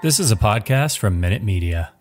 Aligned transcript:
This 0.00 0.20
is 0.20 0.30
a 0.30 0.36
podcast 0.36 0.96
from 0.98 1.18
Minute 1.18 1.42
Media. 1.42 1.92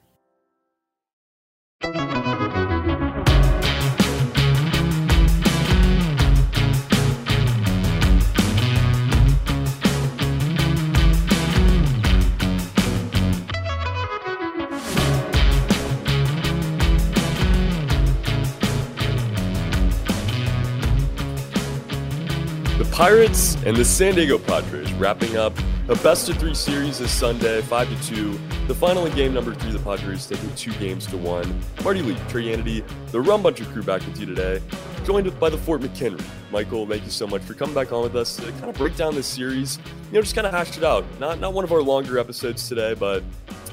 The 22.77 22.88
Pirates 22.91 23.55
and 23.66 23.76
the 23.76 23.84
San 23.84 24.14
Diego 24.14 24.38
Padres 24.38 24.94
wrapping 24.94 25.36
up 25.36 25.54
a 25.90 25.96
best 25.98 26.27
of 26.27 26.38
three 26.38 26.54
series 26.54 27.00
this 27.00 27.12
Sunday, 27.12 27.62
five 27.62 27.88
to 27.88 28.08
two. 28.08 28.38
The 28.68 28.76
final 28.76 29.05
in 29.05 29.16
game 29.16 29.34
number 29.34 29.55
three, 29.55 29.72
the 29.72 29.80
Padres 29.80 30.27
taking 30.27 30.54
two 30.55 30.73
games 30.73 31.07
to 31.07 31.18
one. 31.18 31.62
Marty 31.82 32.02
Lee, 32.02 32.18
Trey 32.27 32.43
Hannity, 32.43 32.85
the 33.12 33.21
Rum 33.21 33.41
Bunter 33.41 33.63
crew 33.66 33.84
back 33.84 34.05
with 34.05 34.20
you 34.20 34.26
today, 34.26 34.62
joined 35.05 35.40
by 35.40 35.49
the 35.49 35.58
Fort 35.58 35.80
McKenry. 35.80 36.21
Michael, 36.52 36.85
thank 36.85 37.05
you 37.05 37.10
so 37.10 37.26
much 37.26 37.41
for 37.41 37.54
coming 37.54 37.74
back 37.74 37.93
on 37.93 38.04
with 38.04 38.18
us 38.18 38.35
to 38.35 38.52
kind 38.54 38.65
of 38.65 38.76
break 38.76 38.98
down 38.98 39.15
this 39.15 39.27
series. 39.27 39.80
You 40.12 40.15
know, 40.15 40.21
just 40.21 40.35
kind 40.35 40.46
of 40.46 40.54
hash 40.54 40.77
it 40.77 40.84
out. 40.84 41.05
Not 41.21 41.40
not 41.40 41.54
one 41.54 41.63
of 41.63 41.71
our 41.71 41.82
longer 41.82 42.20
episodes 42.20 42.68
today, 42.68 42.93
but 42.93 43.24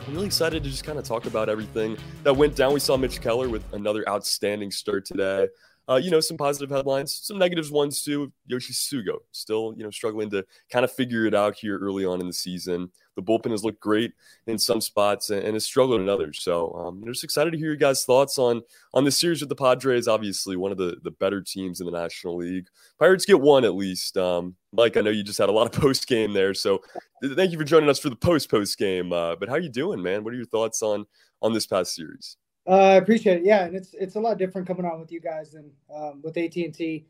I'm 0.07 0.15
really 0.15 0.27
excited 0.27 0.63
to 0.63 0.71
just 0.71 0.85
kind 0.85 1.01
of 1.01 1.05
talk 1.05 1.27
about 1.27 1.49
everything 1.49 1.97
that 2.23 2.35
went 2.35 2.55
down. 2.55 2.75
We 2.75 2.81
saw 2.81 2.97
Mitch 2.97 3.21
Keller 3.21 3.49
with 3.49 3.65
another 3.73 4.09
outstanding 4.09 4.71
start 4.71 5.05
today. 5.05 5.49
Uh, 5.89 5.97
you 5.97 6.11
know, 6.11 6.21
some 6.21 6.39
positive 6.39 6.71
headlines, 6.71 7.21
some 7.23 7.39
negatives 7.39 7.71
ones 7.71 8.03
too. 8.03 8.33
Yoshi 8.47 8.73
Tsutsugo 8.73 9.19
still, 9.33 9.75
you 9.77 9.85
know, 9.85 9.91
struggling 9.91 10.31
to 10.31 10.45
kind 10.71 10.85
of 10.85 10.91
figure 10.91 11.27
it 11.27 11.35
out 11.35 11.57
here 11.57 11.79
early 11.79 12.07
on 12.07 12.21
in 12.21 12.27
the 12.27 12.33
season. 12.33 12.91
The 13.17 13.23
bullpen 13.23 13.51
has 13.51 13.63
looked 13.63 13.81
great 13.81 14.13
in 14.47 14.59
some 14.59 14.81
spots 14.81 15.29
and, 15.29 15.43
and 15.45 15.55
has 15.55 15.67
struggled 15.67 16.01
in 16.01 16.09
others. 16.09 16.41
So 16.43 16.73
um, 16.73 17.03
I'm 17.03 17.13
just 17.13 17.23
excited 17.23 17.51
to 17.51 17.59
hear 17.59 17.69
your 17.69 17.77
guys' 17.77 18.05
thoughts 18.05 18.39
on 18.39 18.63
on 18.95 19.05
the 19.05 19.11
series 19.11 19.41
with 19.41 19.51
the 19.51 19.57
Padres. 19.57 20.09
Obviously, 20.09 20.57
one 20.57 20.73
of 20.73 20.79
the 20.79 20.97
the 21.03 21.11
better 21.11 21.43
teams 21.43 21.81
in 21.81 21.87
the 21.87 21.93
National 21.93 22.37
League. 22.37 22.67
Pirates 22.99 23.27
get 23.27 23.41
one 23.41 23.65
at 23.65 23.75
least. 23.75 24.17
Um, 24.17 24.57
Mike, 24.73 24.97
I 24.97 25.03
know 25.03 25.11
you 25.11 25.23
just 25.23 25.39
had 25.39 25.51
a 25.51 25.53
lot 25.53 25.67
of 25.67 25.81
post 25.81 26.07
game 26.07 26.33
there, 26.33 26.55
so 26.55 26.81
thank 27.23 27.53
you 27.53 27.59
for 27.59 27.65
joining 27.65 27.91
us 27.91 27.99
for 27.99 28.09
the 28.09 28.17
post 28.17 28.51
post 28.51 28.79
game. 28.79 29.13
Uh, 29.13 29.37
but 29.37 29.51
how 29.51 29.57
you 29.57 29.69
doing, 29.69 30.03
man? 30.03 30.25
What 30.25 30.33
are 30.33 30.37
your 30.37 30.47
thoughts 30.47 30.83
on 30.83 31.05
on 31.43 31.53
this 31.53 31.67
past 31.67 31.95
series? 31.95 32.39
Uh, 32.67 32.71
I 32.71 32.95
appreciate 32.95 33.39
it. 33.39 33.45
Yeah, 33.45 33.65
and 33.65 33.77
it's 33.77 33.95
it's 33.95 34.15
a 34.17 34.21
lot 34.21 34.39
different 34.39 34.67
coming 34.67 34.87
on 34.87 35.01
with 35.01 35.13
you 35.13 35.21
guys 35.21 35.53
than 35.53 35.71
um, 35.95 36.21
with 36.23 36.37
AT 36.37 36.57
and 36.57 36.75
T. 36.75 37.07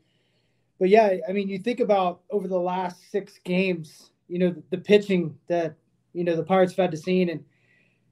But 0.79 0.89
yeah, 0.89 1.15
I 1.27 1.31
mean, 1.31 1.47
you 1.47 1.59
think 1.59 1.79
about 1.79 2.21
over 2.29 2.47
the 2.47 2.59
last 2.59 3.09
six 3.09 3.39
games, 3.45 4.11
you 4.27 4.39
know, 4.39 4.49
the, 4.49 4.63
the 4.71 4.77
pitching 4.77 5.37
that 5.47 5.75
you 6.13 6.23
know 6.23 6.35
the 6.35 6.43
Pirates 6.43 6.73
have 6.73 6.83
had 6.83 6.91
to 6.91 6.97
see, 6.97 7.21
and 7.21 7.43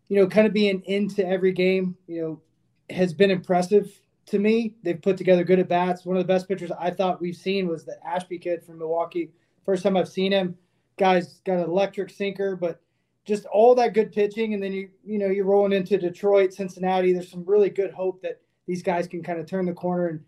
you 0.08 0.17
know, 0.17 0.27
kind 0.27 0.47
of 0.47 0.53
being 0.53 0.81
into 0.86 1.25
every 1.27 1.52
game, 1.52 1.97
you 2.08 2.21
know, 2.21 2.41
has 2.95 3.14
been 3.14 3.31
impressive 3.31 3.91
to 4.27 4.39
me. 4.39 4.75
They've 4.83 5.02
put 5.02 5.17
together 5.17 5.44
good 5.44 5.59
at 5.59 5.67
bats. 5.67 6.05
One 6.05 6.15
of 6.15 6.23
the 6.23 6.33
best 6.33 6.48
pitchers 6.48 6.71
I 6.80 6.92
thought 6.92 7.21
we've 7.21 7.36
seen 7.36 7.67
was 7.67 7.83
the 7.83 7.98
Ashby 8.05 8.37
kid 8.39 8.64
from 8.64 8.77
Milwaukee. 8.80 9.31
First 9.65 9.83
time 9.83 9.98
I've 9.98 10.10
seen 10.10 10.31
him. 10.31 10.58
Guy's 10.98 11.39
got 11.45 11.58
an 11.58 11.64
electric 11.64 12.10
sinker, 12.10 12.55
but 12.55 12.80
just 13.26 13.45
all 13.45 13.76
that 13.76 13.94
good 13.94 14.11
pitching, 14.11 14.54
and 14.54 14.61
then 14.61 14.73
you 14.73 14.89
you 15.06 15.17
know 15.17 15.28
you're 15.28 15.45
rolling 15.45 15.73
into 15.73 15.98
Detroit, 15.98 16.54
Cincinnati. 16.54 17.14
There's 17.14 17.32
some 17.32 17.45
really 17.45 17.70
good 17.70 17.92
hope 17.92 18.22
that 18.22 18.42
these 18.67 18.84
guys 18.84 19.08
can 19.08 19.23
kind 19.23 19.39
of 19.39 19.45
turn 19.45 19.66
the 19.66 19.73
corner 19.73 20.08
and 20.08 20.22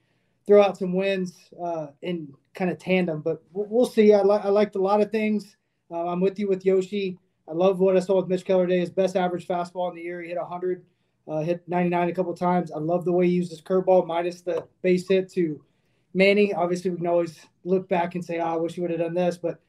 throw 0.48 0.62
out 0.62 0.78
some 0.78 0.94
wins 0.94 1.50
uh, 1.62 1.88
in 2.02 2.32
kind 2.54 2.70
of 2.72 2.78
tandem. 2.78 3.22
But 3.22 3.44
we'll 3.52 3.86
see. 3.86 4.14
I, 4.14 4.22
li- 4.22 4.42
I 4.44 4.50
liked 4.50 4.76
a 4.76 4.82
lot 4.82 5.02
of 5.02 5.12
things. 5.12 5.56
Uh, 5.92 6.08
I'm 6.08 6.22
with 6.22 6.40
you 6.40 6.48
with 6.48 6.66
Yoshi. 6.66 7.18
I 7.48 7.54
love 7.54 7.80
what 7.80 7.96
I 7.96 8.00
saw 8.00 8.18
with 8.18 8.28
Mitch 8.28 8.46
Keller 8.46 8.68
today. 8.68 8.80
His 8.80 8.90
best 8.90 9.16
average 9.16 9.48
fastball 9.48 9.90
in 9.90 9.96
the 9.96 10.02
year. 10.02 10.22
He 10.22 10.30
hit 10.30 10.38
100, 10.38 10.84
uh, 11.28 11.40
hit 11.40 11.64
99 11.68 12.10
a 12.10 12.14
couple 12.14 12.34
times. 12.34 12.72
I 12.72 12.80
love 12.80 13.06
the 13.06 13.12
way 13.12 13.28
he 13.28 13.34
used 13.34 13.52
his 13.52 13.62
curveball 13.62 14.08
minus 14.08 14.42
the 14.42 14.68
base 14.82 15.08
hit 15.08 15.32
to 15.34 15.64
Manny. 16.14 16.54
Obviously, 16.54 16.92
we 16.92 16.98
can 16.98 17.08
always 17.08 17.40
look 17.64 17.88
back 17.88 18.16
and 18.16 18.26
say, 18.26 18.40
oh, 18.40 18.46
I 18.46 18.56
wish 18.56 18.74
he 18.74 18.82
would 18.82 18.92
have 18.92 19.00
done 19.00 19.14
this. 19.14 19.38
But 19.38 19.60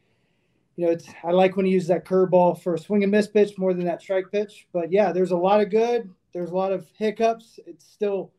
you 0.77 0.85
know, 0.85 0.93
it's 0.93 1.09
I 1.25 1.33
like 1.33 1.57
when 1.57 1.67
he 1.67 1.73
uses 1.73 1.89
that 1.89 2.05
curveball 2.05 2.63
for 2.63 2.75
a 2.75 2.79
swing 2.79 3.03
and 3.03 3.11
miss 3.11 3.27
pitch 3.27 3.59
more 3.59 3.73
than 3.73 3.87
that 3.87 4.03
strike 4.03 4.27
pitch. 4.31 4.67
But 4.73 4.93
yeah, 4.93 5.11
there's 5.11 5.31
a 5.31 5.37
lot 5.37 5.61
of 5.61 5.71
good. 5.71 6.11
There's 6.33 6.51
a 6.51 6.55
lot 6.55 6.73
of 6.73 6.87
hiccups. 6.99 7.59
It's 7.67 7.85
still 7.85 8.33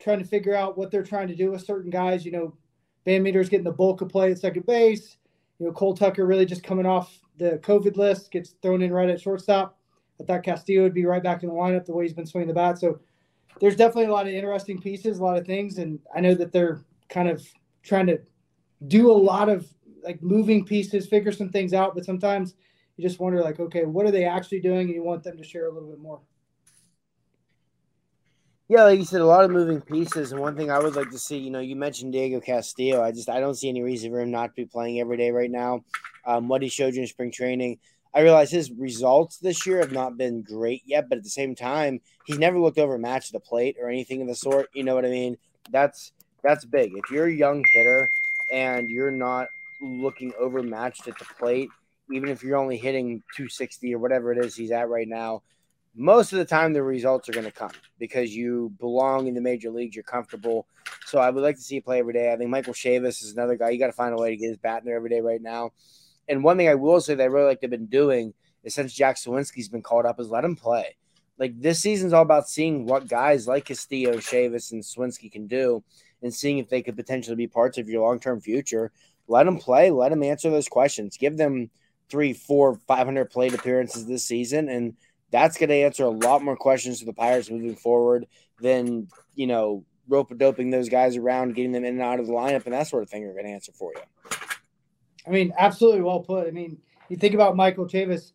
trying 0.00 0.18
to 0.18 0.24
figure 0.24 0.54
out 0.54 0.76
what 0.76 0.90
they're 0.90 1.04
trying 1.04 1.28
to 1.28 1.36
do 1.36 1.52
with 1.52 1.64
certain 1.64 1.90
guys. 1.90 2.26
You 2.26 2.32
know, 2.32 2.56
VanMeter's 3.06 3.48
getting 3.48 3.64
the 3.64 3.72
bulk 3.72 4.00
of 4.00 4.08
play 4.08 4.32
at 4.32 4.38
second 4.38 4.66
base. 4.66 5.16
You 5.58 5.66
know, 5.66 5.72
Cole 5.72 5.96
Tucker 5.96 6.26
really 6.26 6.46
just 6.46 6.64
coming 6.64 6.86
off 6.86 7.16
the 7.38 7.58
COVID 7.62 7.96
list, 7.96 8.32
gets 8.32 8.50
thrown 8.60 8.82
in 8.82 8.92
right 8.92 9.08
at 9.08 9.20
shortstop. 9.20 9.78
I 10.20 10.24
thought 10.24 10.42
Castillo 10.42 10.82
would 10.82 10.94
be 10.94 11.06
right 11.06 11.22
back 11.22 11.42
in 11.42 11.48
the 11.48 11.54
lineup 11.54 11.86
the 11.86 11.92
way 11.92 12.04
he's 12.04 12.12
been 12.12 12.26
swinging 12.26 12.48
the 12.48 12.54
bat. 12.54 12.78
So 12.78 13.00
there's 13.60 13.76
definitely 13.76 14.06
a 14.06 14.12
lot 14.12 14.26
of 14.26 14.32
interesting 14.32 14.80
pieces, 14.80 15.18
a 15.18 15.22
lot 15.24 15.36
of 15.36 15.46
things, 15.46 15.78
and 15.78 16.00
I 16.14 16.20
know 16.20 16.34
that 16.34 16.52
they're 16.52 16.84
kind 17.08 17.28
of 17.28 17.46
trying 17.82 18.06
to 18.06 18.18
do 18.88 19.10
a 19.10 19.12
lot 19.12 19.48
of 19.48 19.66
like 20.04 20.22
moving 20.22 20.64
pieces, 20.64 21.06
figure 21.06 21.32
some 21.32 21.48
things 21.48 21.74
out. 21.74 21.94
But 21.94 22.04
sometimes 22.04 22.54
you 22.96 23.06
just 23.06 23.18
wonder, 23.18 23.42
like, 23.42 23.58
okay, 23.58 23.84
what 23.84 24.06
are 24.06 24.10
they 24.10 24.24
actually 24.24 24.60
doing? 24.60 24.86
And 24.86 24.94
you 24.94 25.02
want 25.02 25.24
them 25.24 25.36
to 25.36 25.44
share 25.44 25.66
a 25.66 25.72
little 25.72 25.88
bit 25.88 25.98
more. 25.98 26.20
Yeah, 28.66 28.84
like 28.84 28.98
you 28.98 29.04
said, 29.04 29.20
a 29.20 29.26
lot 29.26 29.44
of 29.44 29.50
moving 29.50 29.82
pieces. 29.82 30.32
And 30.32 30.40
one 30.40 30.56
thing 30.56 30.70
I 30.70 30.78
would 30.78 30.96
like 30.96 31.10
to 31.10 31.18
see, 31.18 31.36
you 31.36 31.50
know, 31.50 31.60
you 31.60 31.76
mentioned 31.76 32.12
Diego 32.12 32.40
Castillo. 32.40 33.02
I 33.02 33.12
just 33.12 33.28
I 33.28 33.38
don't 33.38 33.54
see 33.54 33.68
any 33.68 33.82
reason 33.82 34.10
for 34.10 34.20
him 34.20 34.30
not 34.30 34.46
to 34.46 34.52
be 34.54 34.64
playing 34.64 35.00
every 35.00 35.18
day 35.18 35.30
right 35.30 35.50
now. 35.50 35.84
Um, 36.26 36.48
what 36.48 36.62
he 36.62 36.68
showed 36.68 36.94
you 36.94 37.02
in 37.02 37.06
spring 37.06 37.30
training, 37.30 37.78
I 38.14 38.20
realize 38.20 38.50
his 38.50 38.70
results 38.70 39.38
this 39.38 39.66
year 39.66 39.80
have 39.80 39.92
not 39.92 40.16
been 40.16 40.40
great 40.40 40.82
yet, 40.86 41.10
but 41.10 41.18
at 41.18 41.24
the 41.24 41.30
same 41.30 41.54
time, 41.54 42.00
he's 42.24 42.38
never 42.38 42.58
looked 42.58 42.78
over 42.78 42.94
a 42.94 42.98
match 42.98 43.26
at 43.26 43.32
the 43.32 43.40
plate 43.40 43.76
or 43.78 43.90
anything 43.90 44.22
of 44.22 44.28
the 44.28 44.34
sort. 44.34 44.70
You 44.72 44.84
know 44.84 44.94
what 44.94 45.04
I 45.04 45.10
mean? 45.10 45.36
That's 45.70 46.12
that's 46.42 46.64
big. 46.64 46.92
If 46.94 47.10
you're 47.10 47.26
a 47.26 47.32
young 47.32 47.64
hitter 47.74 48.08
and 48.50 48.88
you're 48.88 49.10
not 49.10 49.48
looking 49.80 50.32
overmatched 50.38 51.08
at 51.08 51.18
the 51.18 51.24
plate, 51.38 51.68
even 52.10 52.28
if 52.28 52.42
you're 52.42 52.58
only 52.58 52.76
hitting 52.76 53.22
260 53.36 53.94
or 53.94 53.98
whatever 53.98 54.32
it 54.32 54.44
is 54.44 54.54
he's 54.54 54.70
at 54.70 54.88
right 54.88 55.08
now, 55.08 55.42
most 55.96 56.32
of 56.32 56.38
the 56.38 56.44
time 56.44 56.72
the 56.72 56.82
results 56.82 57.28
are 57.28 57.32
going 57.32 57.44
to 57.44 57.52
come 57.52 57.70
because 57.98 58.34
you 58.34 58.72
belong 58.80 59.26
in 59.26 59.34
the 59.34 59.40
major 59.40 59.70
leagues. 59.70 59.94
You're 59.94 60.02
comfortable. 60.02 60.66
So 61.06 61.18
I 61.18 61.30
would 61.30 61.42
like 61.42 61.56
to 61.56 61.62
see 61.62 61.76
you 61.76 61.82
play 61.82 62.00
every 62.00 62.12
day. 62.12 62.32
I 62.32 62.36
think 62.36 62.50
Michael 62.50 62.74
Chavis 62.74 63.22
is 63.22 63.32
another 63.32 63.56
guy. 63.56 63.70
You 63.70 63.78
got 63.78 63.86
to 63.86 63.92
find 63.92 64.12
a 64.12 64.20
way 64.20 64.30
to 64.30 64.36
get 64.36 64.48
his 64.48 64.56
bat 64.56 64.80
in 64.80 64.86
there 64.86 64.96
every 64.96 65.10
day 65.10 65.20
right 65.20 65.40
now. 65.40 65.70
And 66.28 66.42
one 66.42 66.56
thing 66.56 66.68
I 66.68 66.74
will 66.74 67.00
say 67.00 67.14
that 67.14 67.22
I 67.22 67.26
really 67.26 67.46
like 67.46 67.60
they've 67.60 67.70
been 67.70 67.86
doing 67.86 68.34
is 68.64 68.74
since 68.74 68.92
Jack 68.92 69.16
Suwinski's 69.16 69.68
been 69.68 69.82
called 69.82 70.06
up 70.06 70.18
is 70.18 70.28
let 70.28 70.44
him 70.44 70.56
play. 70.56 70.96
Like 71.38 71.60
this 71.60 71.80
season's 71.80 72.12
all 72.12 72.22
about 72.22 72.48
seeing 72.48 72.86
what 72.86 73.08
guys 73.08 73.46
like 73.46 73.66
Castillo, 73.66 74.14
Chavis, 74.14 74.72
and 74.72 74.82
Suwinski 74.82 75.30
can 75.30 75.46
do 75.46 75.82
and 76.22 76.32
seeing 76.32 76.58
if 76.58 76.68
they 76.68 76.82
could 76.82 76.96
potentially 76.96 77.36
be 77.36 77.46
parts 77.46 77.76
of 77.76 77.88
your 77.88 78.02
long 78.02 78.18
term 78.18 78.40
future. 78.40 78.92
Let 79.28 79.44
them 79.44 79.58
play. 79.58 79.90
Let 79.90 80.10
them 80.10 80.22
answer 80.22 80.50
those 80.50 80.68
questions. 80.68 81.16
Give 81.16 81.36
them 81.36 81.70
three, 82.08 82.32
four, 82.32 82.78
five 82.86 83.06
hundred 83.06 83.30
plate 83.30 83.54
appearances 83.54 84.06
this 84.06 84.24
season, 84.26 84.68
and 84.68 84.94
that's 85.30 85.58
going 85.58 85.70
to 85.70 85.76
answer 85.76 86.04
a 86.04 86.10
lot 86.10 86.42
more 86.42 86.56
questions 86.56 86.98
to 86.98 87.04
the 87.04 87.12
Pirates 87.12 87.50
moving 87.50 87.76
forward 87.76 88.26
than 88.60 89.08
you 89.34 89.46
know 89.46 89.84
rope 90.08 90.30
a 90.30 90.34
doping 90.34 90.70
those 90.70 90.88
guys 90.88 91.16
around, 91.16 91.54
getting 91.54 91.72
them 91.72 91.84
in 91.84 91.94
and 91.94 92.02
out 92.02 92.20
of 92.20 92.26
the 92.26 92.32
lineup, 92.32 92.64
and 92.64 92.74
that 92.74 92.86
sort 92.86 93.02
of 93.02 93.10
thing 93.10 93.24
are 93.24 93.32
going 93.32 93.46
to 93.46 93.50
answer 93.50 93.72
for 93.72 93.92
you. 93.94 94.02
I 95.26 95.30
mean, 95.30 95.52
absolutely 95.58 96.02
well 96.02 96.20
put. 96.20 96.46
I 96.46 96.50
mean, 96.50 96.78
you 97.08 97.16
think 97.16 97.34
about 97.34 97.56
Michael 97.56 97.86
Chavis, 97.86 98.32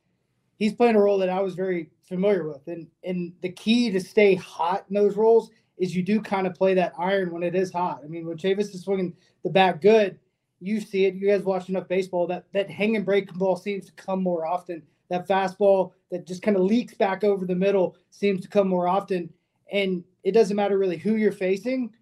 he's 0.58 0.74
playing 0.74 0.96
a 0.96 1.00
role 1.00 1.19
that 1.19 1.30
I 1.30 1.40
was 1.42 1.54
very 1.54 1.92
familiar 2.08 2.48
with, 2.48 2.68
and 2.68 2.88
and 3.04 3.34
the 3.42 3.50
key 3.50 3.92
to 3.92 4.00
stay 4.00 4.36
hot 4.36 4.86
in 4.90 4.96
those 4.96 5.16
roles 5.16 5.52
is 5.78 5.96
you 5.96 6.04
do 6.04 6.19
kind 6.19 6.46
of 6.46 6.56
play 6.56 6.74
that 6.74 6.94
iron 6.98 7.31
when 7.31 7.44
it 7.44 7.56
is 7.56 7.72
hot. 7.72 8.02
I 8.04 8.08
mean, 8.08 8.25
when 8.25 8.38
Chavis 8.38 8.74
is 8.74 8.84
swinging 8.84 9.16
the 9.44 9.50
bat 9.50 9.81
good 9.81 10.19
you 10.60 10.82
see 10.82 11.06
it. 11.06 11.16
You 11.16 11.28
guys 11.28 11.44
watch 11.44 11.70
enough 11.70 11.88
baseball. 11.88 12.28
That 12.28 12.46
that 12.54 12.70
hang 12.70 12.96
and 12.96 13.06
break 13.06 13.34
ball 13.34 13.56
seems 13.56 13.86
to 13.86 13.92
come 13.94 14.22
more 14.22 14.46
often. 14.46 14.84
That 15.10 15.28
fastball 15.28 15.94
that 16.12 16.28
just 16.28 16.42
kind 16.42 16.58
of 16.58 16.64
leaks 16.64 16.94
back 16.94 17.24
over 17.24 17.46
the 17.46 17.56
middle 17.56 17.98
seems 18.10 18.42
to 18.42 18.48
come 18.48 18.68
more 18.68 18.88
often. 18.88 19.30
And 19.72 20.04
it 20.24 20.32
doesn't 20.32 20.56
matter 20.56 20.78
really 20.78 20.98
who 20.98 21.16
you're 21.16 21.32
facing. 21.32 21.94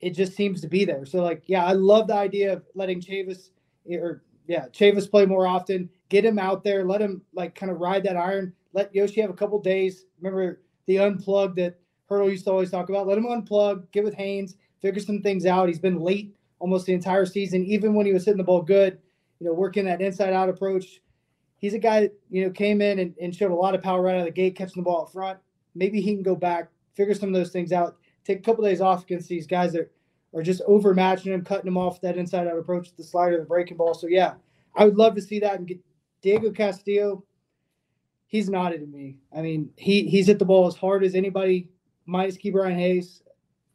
It 0.00 0.10
just 0.10 0.34
seems 0.34 0.60
to 0.62 0.68
be 0.68 0.84
there. 0.84 1.06
So 1.06 1.22
like, 1.22 1.44
yeah, 1.46 1.64
I 1.64 1.72
love 1.72 2.08
the 2.08 2.14
idea 2.14 2.52
of 2.54 2.64
letting 2.74 3.00
Chavis 3.00 3.50
or 3.88 4.22
yeah, 4.46 4.66
Chavis 4.68 5.10
play 5.10 5.26
more 5.26 5.46
often. 5.46 5.88
Get 6.08 6.24
him 6.24 6.38
out 6.38 6.64
there. 6.64 6.84
Let 6.84 7.00
him 7.00 7.22
like 7.32 7.54
kind 7.54 7.70
of 7.70 7.78
ride 7.78 8.02
that 8.04 8.16
iron. 8.16 8.52
let 8.72 8.94
Yoshi 8.94 9.20
have 9.20 9.30
a 9.30 9.34
couple 9.34 9.60
days. 9.60 10.06
Remember 10.20 10.60
the 10.86 10.96
unplug 10.96 11.54
that 11.56 11.78
Hurdle 12.08 12.30
used 12.30 12.44
to 12.44 12.50
always 12.50 12.70
talk 12.70 12.88
about. 12.88 13.06
Let 13.06 13.18
him 13.18 13.26
unplug, 13.26 13.90
get 13.92 14.04
with 14.04 14.14
Haines, 14.14 14.56
figure 14.80 15.00
some 15.00 15.22
things 15.22 15.46
out. 15.46 15.68
He's 15.68 15.78
been 15.78 16.00
late 16.00 16.34
almost 16.62 16.86
the 16.86 16.94
entire 16.94 17.26
season, 17.26 17.64
even 17.66 17.92
when 17.92 18.06
he 18.06 18.12
was 18.12 18.24
hitting 18.24 18.38
the 18.38 18.44
ball 18.44 18.62
good. 18.62 18.98
You 19.40 19.48
know, 19.48 19.54
working 19.54 19.84
that 19.86 20.00
inside 20.00 20.32
out 20.32 20.48
approach. 20.48 21.00
He's 21.58 21.74
a 21.74 21.78
guy 21.78 22.02
that 22.02 22.14
you 22.30 22.44
know 22.44 22.50
came 22.50 22.80
in 22.80 23.00
and, 23.00 23.14
and 23.20 23.34
showed 23.34 23.50
a 23.50 23.54
lot 23.54 23.74
of 23.74 23.82
power 23.82 24.00
right 24.00 24.14
out 24.14 24.20
of 24.20 24.26
the 24.26 24.30
gate, 24.30 24.54
catching 24.54 24.80
the 24.80 24.84
ball 24.84 25.02
up 25.02 25.12
front. 25.12 25.40
Maybe 25.74 26.00
he 26.00 26.14
can 26.14 26.22
go 26.22 26.36
back, 26.36 26.68
figure 26.94 27.14
some 27.14 27.28
of 27.28 27.34
those 27.34 27.50
things 27.50 27.72
out, 27.72 27.96
take 28.24 28.38
a 28.38 28.42
couple 28.42 28.62
days 28.62 28.80
off 28.80 29.02
against 29.02 29.28
these 29.28 29.48
guys 29.48 29.72
that 29.72 29.90
are 30.32 30.42
just 30.42 30.62
overmatching 30.68 31.32
him, 31.32 31.44
cutting 31.44 31.66
him 31.66 31.76
off 31.76 32.00
that 32.02 32.16
inside 32.16 32.46
out 32.46 32.56
approach 32.56 32.86
with 32.86 32.96
the 32.96 33.02
slider, 33.02 33.36
the 33.38 33.44
breaking 33.44 33.76
ball. 33.76 33.94
So 33.94 34.06
yeah, 34.06 34.34
I 34.76 34.84
would 34.84 34.96
love 34.96 35.16
to 35.16 35.22
see 35.22 35.40
that 35.40 35.58
and 35.58 35.66
get 35.66 35.80
Diego 36.22 36.52
Castillo. 36.52 37.24
He's 38.28 38.48
nodded 38.48 38.80
to 38.80 38.86
me. 38.86 39.16
I 39.36 39.42
mean, 39.42 39.70
he 39.76 40.06
he's 40.08 40.28
hit 40.28 40.38
the 40.38 40.44
ball 40.44 40.68
as 40.68 40.76
hard 40.76 41.02
as 41.02 41.16
anybody, 41.16 41.68
minus 42.06 42.36
Ke'Bryan 42.36 42.76
Hayes, 42.76 43.22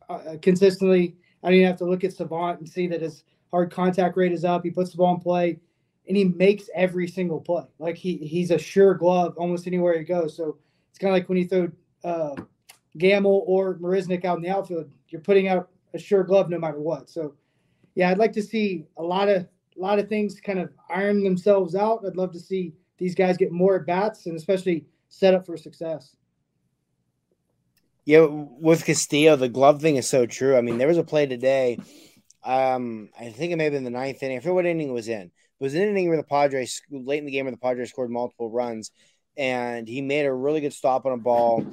uh, 0.10 0.14
uh, 0.14 0.38
consistently. 0.42 1.18
I 1.44 1.52
even 1.52 1.68
have 1.68 1.78
to 1.78 1.86
look 1.86 2.04
at 2.04 2.14
Savant 2.14 2.60
and 2.60 2.68
see 2.68 2.88
that 2.88 3.02
his 3.02 3.24
hard 3.52 3.72
contact 3.72 4.18
rate 4.18 4.32
is 4.32 4.44
up. 4.44 4.64
He 4.64 4.72
puts 4.72 4.92
the 4.92 4.98
ball 4.98 5.16
in 5.16 5.22
play, 5.22 5.60
and 6.08 6.18
he 6.18 6.26
makes 6.26 6.70
every 6.76 7.08
single 7.08 7.40
play. 7.40 7.64
Like 7.80 7.96
he 7.96 8.18
he's 8.18 8.52
a 8.52 8.58
sure 8.58 8.94
glove 8.94 9.36
almost 9.38 9.68
anywhere 9.68 9.98
he 9.98 10.04
goes. 10.04 10.36
So 10.36 10.58
it's 10.90 11.00
kind 11.00 11.12
of 11.12 11.16
like 11.16 11.30
when 11.30 11.38
you 11.38 11.48
throw 11.48 11.72
uh, 12.04 12.36
Gamel 12.98 13.44
or 13.46 13.76
Marisnick 13.76 14.26
out 14.26 14.38
in 14.38 14.44
the 14.44 14.50
outfield, 14.50 14.90
you're 15.10 15.22
putting 15.22 15.48
out 15.48 15.70
a 15.94 16.00
sure 16.00 16.24
glove 16.24 16.50
no 16.50 16.60
matter 16.60 16.80
what. 16.80 17.10
So, 17.10 17.36
yeah, 17.96 18.10
I'd 18.10 18.18
like 18.18 18.34
to 18.34 18.44
see 18.44 18.86
a 18.98 19.04
lot 19.04 19.30
of 19.30 19.44
a 19.78 19.82
lot 19.82 20.00
of 20.00 20.10
things 20.10 20.40
kind 20.40 20.60
of 20.60 20.72
iron 20.90 21.24
themselves 21.24 21.76
out. 21.76 22.04
I'd 22.06 22.18
love 22.18 22.32
to 22.34 22.40
see 22.40 22.74
these 22.98 23.14
guys 23.14 23.38
get 23.38 23.52
more 23.52 23.76
at 23.76 23.86
bats 23.86 24.26
and 24.26 24.36
especially 24.36 24.86
set 25.10 25.34
up 25.34 25.46
for 25.46 25.56
success. 25.56 26.16
Yeah, 28.08 28.26
with 28.30 28.86
Castillo, 28.86 29.36
the 29.36 29.50
glove 29.50 29.82
thing 29.82 29.98
is 29.98 30.08
so 30.08 30.26
true. 30.26 30.56
I 30.56 30.62
mean, 30.62 30.78
there 30.78 30.88
was 30.88 30.98
a 30.98 31.04
play 31.04 31.26
today. 31.26 31.78
Um, 32.42 33.10
I 33.20 33.32
think 33.32 33.52
it 33.52 33.58
may 33.58 33.66
have 33.66 33.74
been 33.74 33.84
the 33.84 33.90
ninth 33.90 34.24
inning. 34.24 34.38
I 34.38 34.40
forget 34.40 34.54
what 34.54 34.66
inning 34.66 34.88
it 34.88 34.94
was 34.94 35.10
in. 35.10 35.24
It 35.24 35.32
was 35.60 35.76
an 35.76 35.82
inning 35.82 36.08
where 36.08 36.16
the 36.16 36.24
Padres 36.24 36.82
late 36.90 37.18
in 37.18 37.26
the 37.26 37.34
game 37.34 37.44
where 37.44 37.52
the 37.52 37.58
Padres 37.58 37.90
scored 37.90 38.10
multiple 38.10 38.50
runs, 38.50 38.92
and 39.36 39.90
he 39.90 40.02
made 40.02 40.26
a 40.26 40.34
really 40.34 40.62
good 40.62 40.72
stop 40.72 41.06
on 41.06 41.12
a 41.12 41.18
ball 41.18 41.66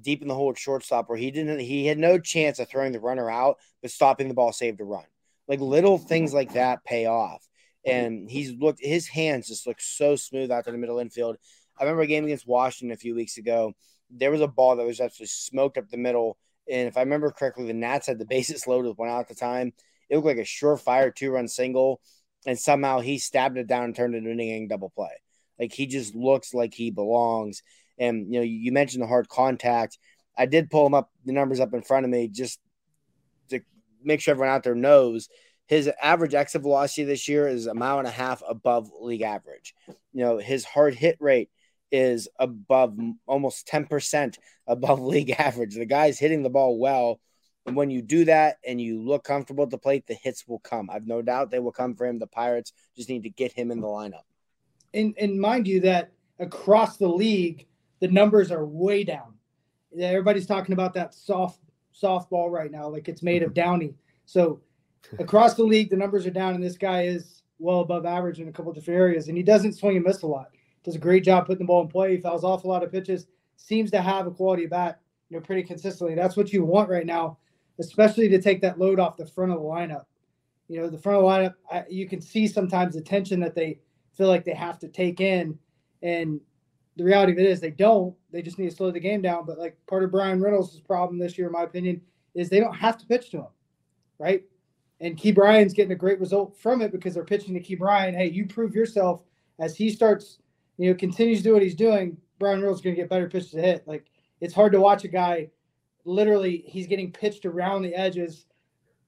deep 0.00 0.22
in 0.22 0.28
the 0.28 0.34
hole 0.34 0.48
at 0.48 0.58
shortstop 0.58 1.10
where 1.10 1.18
he 1.18 1.30
didn't 1.30 1.58
he 1.58 1.84
had 1.84 1.98
no 1.98 2.18
chance 2.18 2.58
of 2.58 2.66
throwing 2.70 2.92
the 2.92 3.00
runner 3.00 3.30
out, 3.30 3.58
but 3.82 3.90
stopping 3.90 4.28
the 4.28 4.34
ball 4.34 4.54
saved 4.54 4.80
a 4.80 4.84
run. 4.84 5.04
Like 5.48 5.60
little 5.60 5.98
things 5.98 6.32
like 6.32 6.54
that 6.54 6.82
pay 6.82 7.04
off. 7.04 7.46
And 7.84 8.30
he's 8.30 8.52
looked 8.52 8.80
his 8.82 9.06
hands 9.06 9.48
just 9.48 9.66
look 9.66 9.82
so 9.82 10.16
smooth 10.16 10.50
out 10.50 10.64
to 10.64 10.72
the 10.72 10.78
middle 10.78 10.98
infield. 10.98 11.36
I 11.78 11.84
remember 11.84 12.02
a 12.02 12.06
game 12.06 12.24
against 12.24 12.48
Washington 12.48 12.94
a 12.94 12.96
few 12.96 13.14
weeks 13.14 13.36
ago. 13.36 13.74
There 14.10 14.30
was 14.30 14.40
a 14.40 14.48
ball 14.48 14.76
that 14.76 14.86
was 14.86 15.00
actually 15.00 15.26
smoked 15.26 15.78
up 15.78 15.88
the 15.88 15.96
middle. 15.96 16.38
And 16.70 16.88
if 16.88 16.96
I 16.96 17.00
remember 17.00 17.30
correctly, 17.30 17.66
the 17.66 17.74
Nats 17.74 18.06
had 18.06 18.18
the 18.18 18.24
bases 18.28 18.66
loaded 18.66 18.88
with 18.88 18.98
one 18.98 19.08
out 19.08 19.20
at 19.20 19.28
the 19.28 19.34
time. 19.34 19.72
It 20.08 20.16
looked 20.16 20.26
like 20.26 20.38
a 20.38 20.40
surefire 20.40 21.14
two 21.14 21.30
run 21.30 21.48
single. 21.48 22.00
And 22.46 22.58
somehow 22.58 23.00
he 23.00 23.18
stabbed 23.18 23.58
it 23.58 23.66
down 23.66 23.84
and 23.84 23.96
turned 23.96 24.14
it 24.14 24.18
into 24.18 24.30
an 24.30 24.40
inning 24.40 24.68
double 24.68 24.90
play. 24.90 25.10
Like 25.58 25.72
he 25.72 25.86
just 25.86 26.14
looks 26.14 26.54
like 26.54 26.72
he 26.72 26.90
belongs. 26.90 27.62
And 27.98 28.32
you 28.32 28.40
know, 28.40 28.44
you 28.44 28.70
mentioned 28.72 29.02
the 29.02 29.08
hard 29.08 29.28
contact. 29.28 29.98
I 30.36 30.46
did 30.46 30.70
pull 30.70 30.86
him 30.86 30.94
up 30.94 31.10
the 31.24 31.32
numbers 31.32 31.58
up 31.58 31.74
in 31.74 31.82
front 31.82 32.04
of 32.04 32.10
me 32.10 32.28
just 32.28 32.60
to 33.50 33.60
make 34.04 34.20
sure 34.20 34.32
everyone 34.32 34.54
out 34.54 34.62
there 34.62 34.76
knows 34.76 35.28
his 35.68 35.90
average 36.02 36.34
exit 36.34 36.62
velocity 36.62 37.04
this 37.04 37.28
year 37.28 37.46
is 37.46 37.66
a 37.66 37.74
mile 37.74 37.98
and 37.98 38.08
a 38.08 38.10
half 38.10 38.42
above 38.48 38.90
league 39.00 39.22
average. 39.22 39.74
You 39.86 40.24
know, 40.24 40.38
his 40.38 40.64
hard 40.64 40.94
hit 40.94 41.18
rate 41.20 41.50
is 41.90 42.28
above 42.38 42.98
almost 43.26 43.66
10% 43.66 44.38
above 44.66 45.00
league 45.14 45.30
average. 45.30 45.74
The 45.74 45.86
guy's 45.86 46.18
hitting 46.18 46.42
the 46.42 46.50
ball 46.50 46.78
well. 46.78 47.20
And 47.66 47.76
when 47.76 47.90
you 47.90 48.00
do 48.00 48.24
that 48.24 48.56
and 48.66 48.80
you 48.80 49.02
look 49.02 49.24
comfortable 49.24 49.64
at 49.64 49.70
the 49.70 49.78
plate, 49.78 50.06
the 50.06 50.14
hits 50.14 50.48
will 50.48 50.60
come. 50.60 50.88
I've 50.90 51.06
no 51.06 51.20
doubt 51.20 51.50
they 51.50 51.58
will 51.58 51.72
come 51.72 51.94
for 51.94 52.06
him. 52.06 52.18
The 52.18 52.26
Pirates 52.26 52.72
just 52.96 53.10
need 53.10 53.24
to 53.24 53.30
get 53.30 53.52
him 53.52 53.70
in 53.70 53.80
the 53.80 53.86
lineup. 53.86 54.22
And, 54.94 55.14
and 55.18 55.38
mind 55.38 55.68
you, 55.68 55.80
that 55.80 56.12
across 56.38 56.96
the 56.96 57.08
league, 57.08 57.66
the 58.00 58.08
numbers 58.08 58.50
are 58.50 58.64
way 58.64 59.04
down. 59.04 59.34
Everybody's 59.98 60.46
talking 60.46 60.72
about 60.72 60.94
that 60.94 61.14
soft 61.14 61.60
softball 62.00 62.50
right 62.50 62.70
now, 62.70 62.88
like 62.88 63.08
it's 63.08 63.22
made 63.22 63.42
of 63.42 63.50
mm-hmm. 63.50 63.70
downy. 63.70 63.94
So 64.24 64.60
across 65.18 65.54
the 65.54 65.64
league, 65.64 65.90
the 65.90 65.96
numbers 65.96 66.26
are 66.26 66.30
down, 66.30 66.54
and 66.54 66.62
this 66.62 66.76
guy 66.76 67.02
is 67.02 67.42
well 67.58 67.80
above 67.80 68.06
average 68.06 68.40
in 68.40 68.48
a 68.48 68.52
couple 68.52 68.72
different 68.72 68.98
areas. 68.98 69.28
And 69.28 69.36
he 69.36 69.42
doesn't 69.42 69.74
swing 69.74 69.96
and 69.96 70.06
miss 70.06 70.22
a 70.22 70.26
lot. 70.26 70.48
Does 70.84 70.94
a 70.94 70.98
great 70.98 71.24
job 71.24 71.46
putting 71.46 71.58
the 71.58 71.64
ball 71.66 71.82
in 71.82 71.88
play. 71.88 72.16
He 72.16 72.20
fouls 72.20 72.44
off 72.44 72.64
a 72.64 72.68
lot 72.68 72.82
of 72.82 72.92
pitches. 72.92 73.26
Seems 73.56 73.90
to 73.90 74.00
have 74.00 74.26
a 74.26 74.30
quality 74.30 74.66
bat, 74.66 75.00
you 75.28 75.36
know, 75.36 75.42
pretty 75.42 75.62
consistently. 75.62 76.14
That's 76.14 76.36
what 76.36 76.52
you 76.52 76.64
want 76.64 76.88
right 76.88 77.06
now, 77.06 77.38
especially 77.78 78.28
to 78.28 78.40
take 78.40 78.60
that 78.62 78.78
load 78.78 79.00
off 79.00 79.16
the 79.16 79.26
front 79.26 79.52
of 79.52 79.58
the 79.58 79.64
lineup. 79.64 80.04
You 80.68 80.80
know, 80.80 80.88
the 80.88 80.98
front 80.98 81.18
of 81.18 81.24
the 81.24 81.28
lineup, 81.28 81.54
I, 81.70 81.84
you 81.90 82.08
can 82.08 82.20
see 82.20 82.46
sometimes 82.46 82.94
the 82.94 83.00
tension 83.00 83.40
that 83.40 83.54
they 83.54 83.80
feel 84.12 84.28
like 84.28 84.44
they 84.44 84.54
have 84.54 84.78
to 84.80 84.88
take 84.88 85.20
in, 85.20 85.58
and 86.02 86.40
the 86.96 87.04
reality 87.04 87.32
of 87.32 87.38
it 87.38 87.46
is 87.46 87.60
they 87.60 87.70
don't. 87.70 88.14
They 88.32 88.42
just 88.42 88.58
need 88.58 88.70
to 88.70 88.76
slow 88.76 88.90
the 88.90 89.00
game 89.00 89.22
down. 89.22 89.46
But 89.46 89.58
like 89.58 89.76
part 89.86 90.04
of 90.04 90.10
Bryan 90.10 90.40
Reynolds' 90.40 90.80
problem 90.80 91.18
this 91.18 91.38
year, 91.38 91.46
in 91.46 91.52
my 91.52 91.62
opinion, 91.62 92.00
is 92.34 92.48
they 92.48 92.60
don't 92.60 92.74
have 92.74 92.98
to 92.98 93.06
pitch 93.06 93.30
to 93.30 93.38
him, 93.38 93.46
right? 94.18 94.42
And 95.00 95.16
Ke'Bryan's 95.16 95.74
getting 95.74 95.92
a 95.92 95.96
great 95.96 96.18
result 96.18 96.56
from 96.56 96.82
it 96.82 96.90
because 96.90 97.14
they're 97.14 97.24
pitching 97.24 97.54
to 97.54 97.60
Ke'Bryan. 97.60 98.14
Hey, 98.16 98.30
you 98.30 98.46
prove 98.46 98.74
yourself 98.74 99.22
as 99.60 99.76
he 99.76 99.90
starts, 99.90 100.38
you 100.78 100.88
know, 100.88 100.96
continues 100.96 101.38
to 101.38 101.44
do 101.44 101.52
what 101.52 101.62
he's 101.62 101.74
doing. 101.74 102.16
Bryan 102.38 102.60
is 102.60 102.80
going 102.80 102.94
to 102.94 103.02
get 103.02 103.10
better 103.10 103.28
pitches 103.28 103.50
to 103.50 103.60
hit. 103.60 103.86
Like 103.86 104.06
it's 104.40 104.54
hard 104.54 104.72
to 104.72 104.80
watch 104.80 105.04
a 105.04 105.08
guy. 105.08 105.50
Literally, 106.04 106.64
he's 106.66 106.86
getting 106.86 107.12
pitched 107.12 107.44
around 107.44 107.82
the 107.82 107.94
edges, 107.94 108.46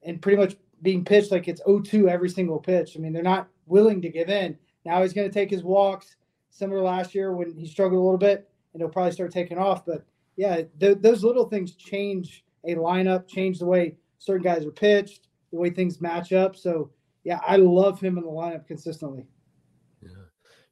and 0.03 0.21
pretty 0.21 0.37
much 0.37 0.55
being 0.81 1.05
pitched 1.05 1.31
like 1.31 1.47
it's 1.47 1.61
0-2 1.61 2.09
every 2.09 2.29
single 2.29 2.59
pitch. 2.59 2.95
I 2.95 2.99
mean, 2.99 3.13
they're 3.13 3.23
not 3.23 3.47
willing 3.65 4.01
to 4.01 4.09
give 4.09 4.29
in. 4.29 4.57
Now 4.85 5.01
he's 5.01 5.13
going 5.13 5.27
to 5.27 5.33
take 5.33 5.49
his 5.49 5.63
walks 5.63 6.15
similar 6.49 6.81
last 6.81 7.15
year 7.15 7.33
when 7.33 7.55
he 7.55 7.65
struggled 7.65 7.99
a 7.99 8.03
little 8.03 8.17
bit, 8.17 8.49
and 8.73 8.81
he'll 8.81 8.89
probably 8.89 9.11
start 9.13 9.31
taking 9.31 9.57
off. 9.57 9.85
But 9.85 10.03
yeah, 10.35 10.61
th- 10.79 10.97
those 11.01 11.23
little 11.23 11.47
things 11.47 11.75
change 11.75 12.43
a 12.65 12.75
lineup, 12.75 13.27
change 13.27 13.59
the 13.59 13.65
way 13.65 13.95
certain 14.17 14.43
guys 14.43 14.65
are 14.65 14.71
pitched, 14.71 15.27
the 15.51 15.57
way 15.57 15.69
things 15.69 16.01
match 16.01 16.33
up. 16.33 16.55
So 16.55 16.91
yeah, 17.23 17.39
I 17.45 17.55
love 17.55 17.99
him 17.99 18.17
in 18.17 18.23
the 18.23 18.29
lineup 18.29 18.67
consistently 18.67 19.25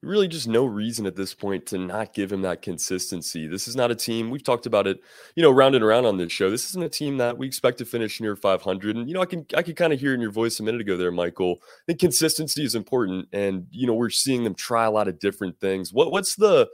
really 0.02 0.28
just 0.28 0.48
no 0.48 0.66
reason 0.66 1.06
at 1.06 1.16
this 1.16 1.34
point 1.34 1.66
to 1.68 1.78
not 1.78 2.14
give 2.14 2.32
him 2.32 2.42
that 2.44 2.62
consistency. 2.62 3.48
This 3.48 3.68
is 3.68 3.76
not 3.76 3.92
a 3.92 3.96
team 3.96 4.30
we've 4.30 4.44
talked 4.44 4.66
about 4.66 4.88
it, 4.88 5.02
you 5.36 5.44
know, 5.44 5.52
round 5.52 5.76
and 5.76 5.84
around 5.84 6.06
on 6.06 6.18
this 6.18 6.32
show. 6.32 6.50
This 6.50 6.70
isn't 6.70 6.84
a 6.84 6.90
team 6.90 7.18
that 7.18 7.38
we 7.38 7.48
expect 7.48 7.78
to 7.80 7.86
finish 7.86 8.22
near 8.22 8.36
500. 8.36 8.96
And 8.96 9.10
you 9.10 9.14
know, 9.14 9.22
I 9.22 9.26
can 9.26 9.46
I 9.56 9.62
could 9.62 9.76
kind 9.76 9.92
of 9.92 10.00
hear 10.00 10.14
in 10.14 10.22
your 10.22 10.32
voice 10.32 10.60
a 10.60 10.64
minute 10.64 10.82
ago 10.82 10.96
there, 10.96 11.12
Michael. 11.12 11.60
I 11.62 11.84
think 11.88 12.00
consistency 12.00 12.64
is 12.64 12.76
important, 12.76 13.28
and 13.34 13.68
you 13.72 13.88
know, 13.88 13.94
we're 13.94 14.10
seeing 14.10 14.44
them 14.44 14.56
try 14.56 14.86
a 14.86 14.92
lot 14.92 15.08
of 15.08 15.20
different 15.20 15.60
things. 15.60 15.92
What 15.92 16.12
what's 16.12 16.36
the 16.36 16.70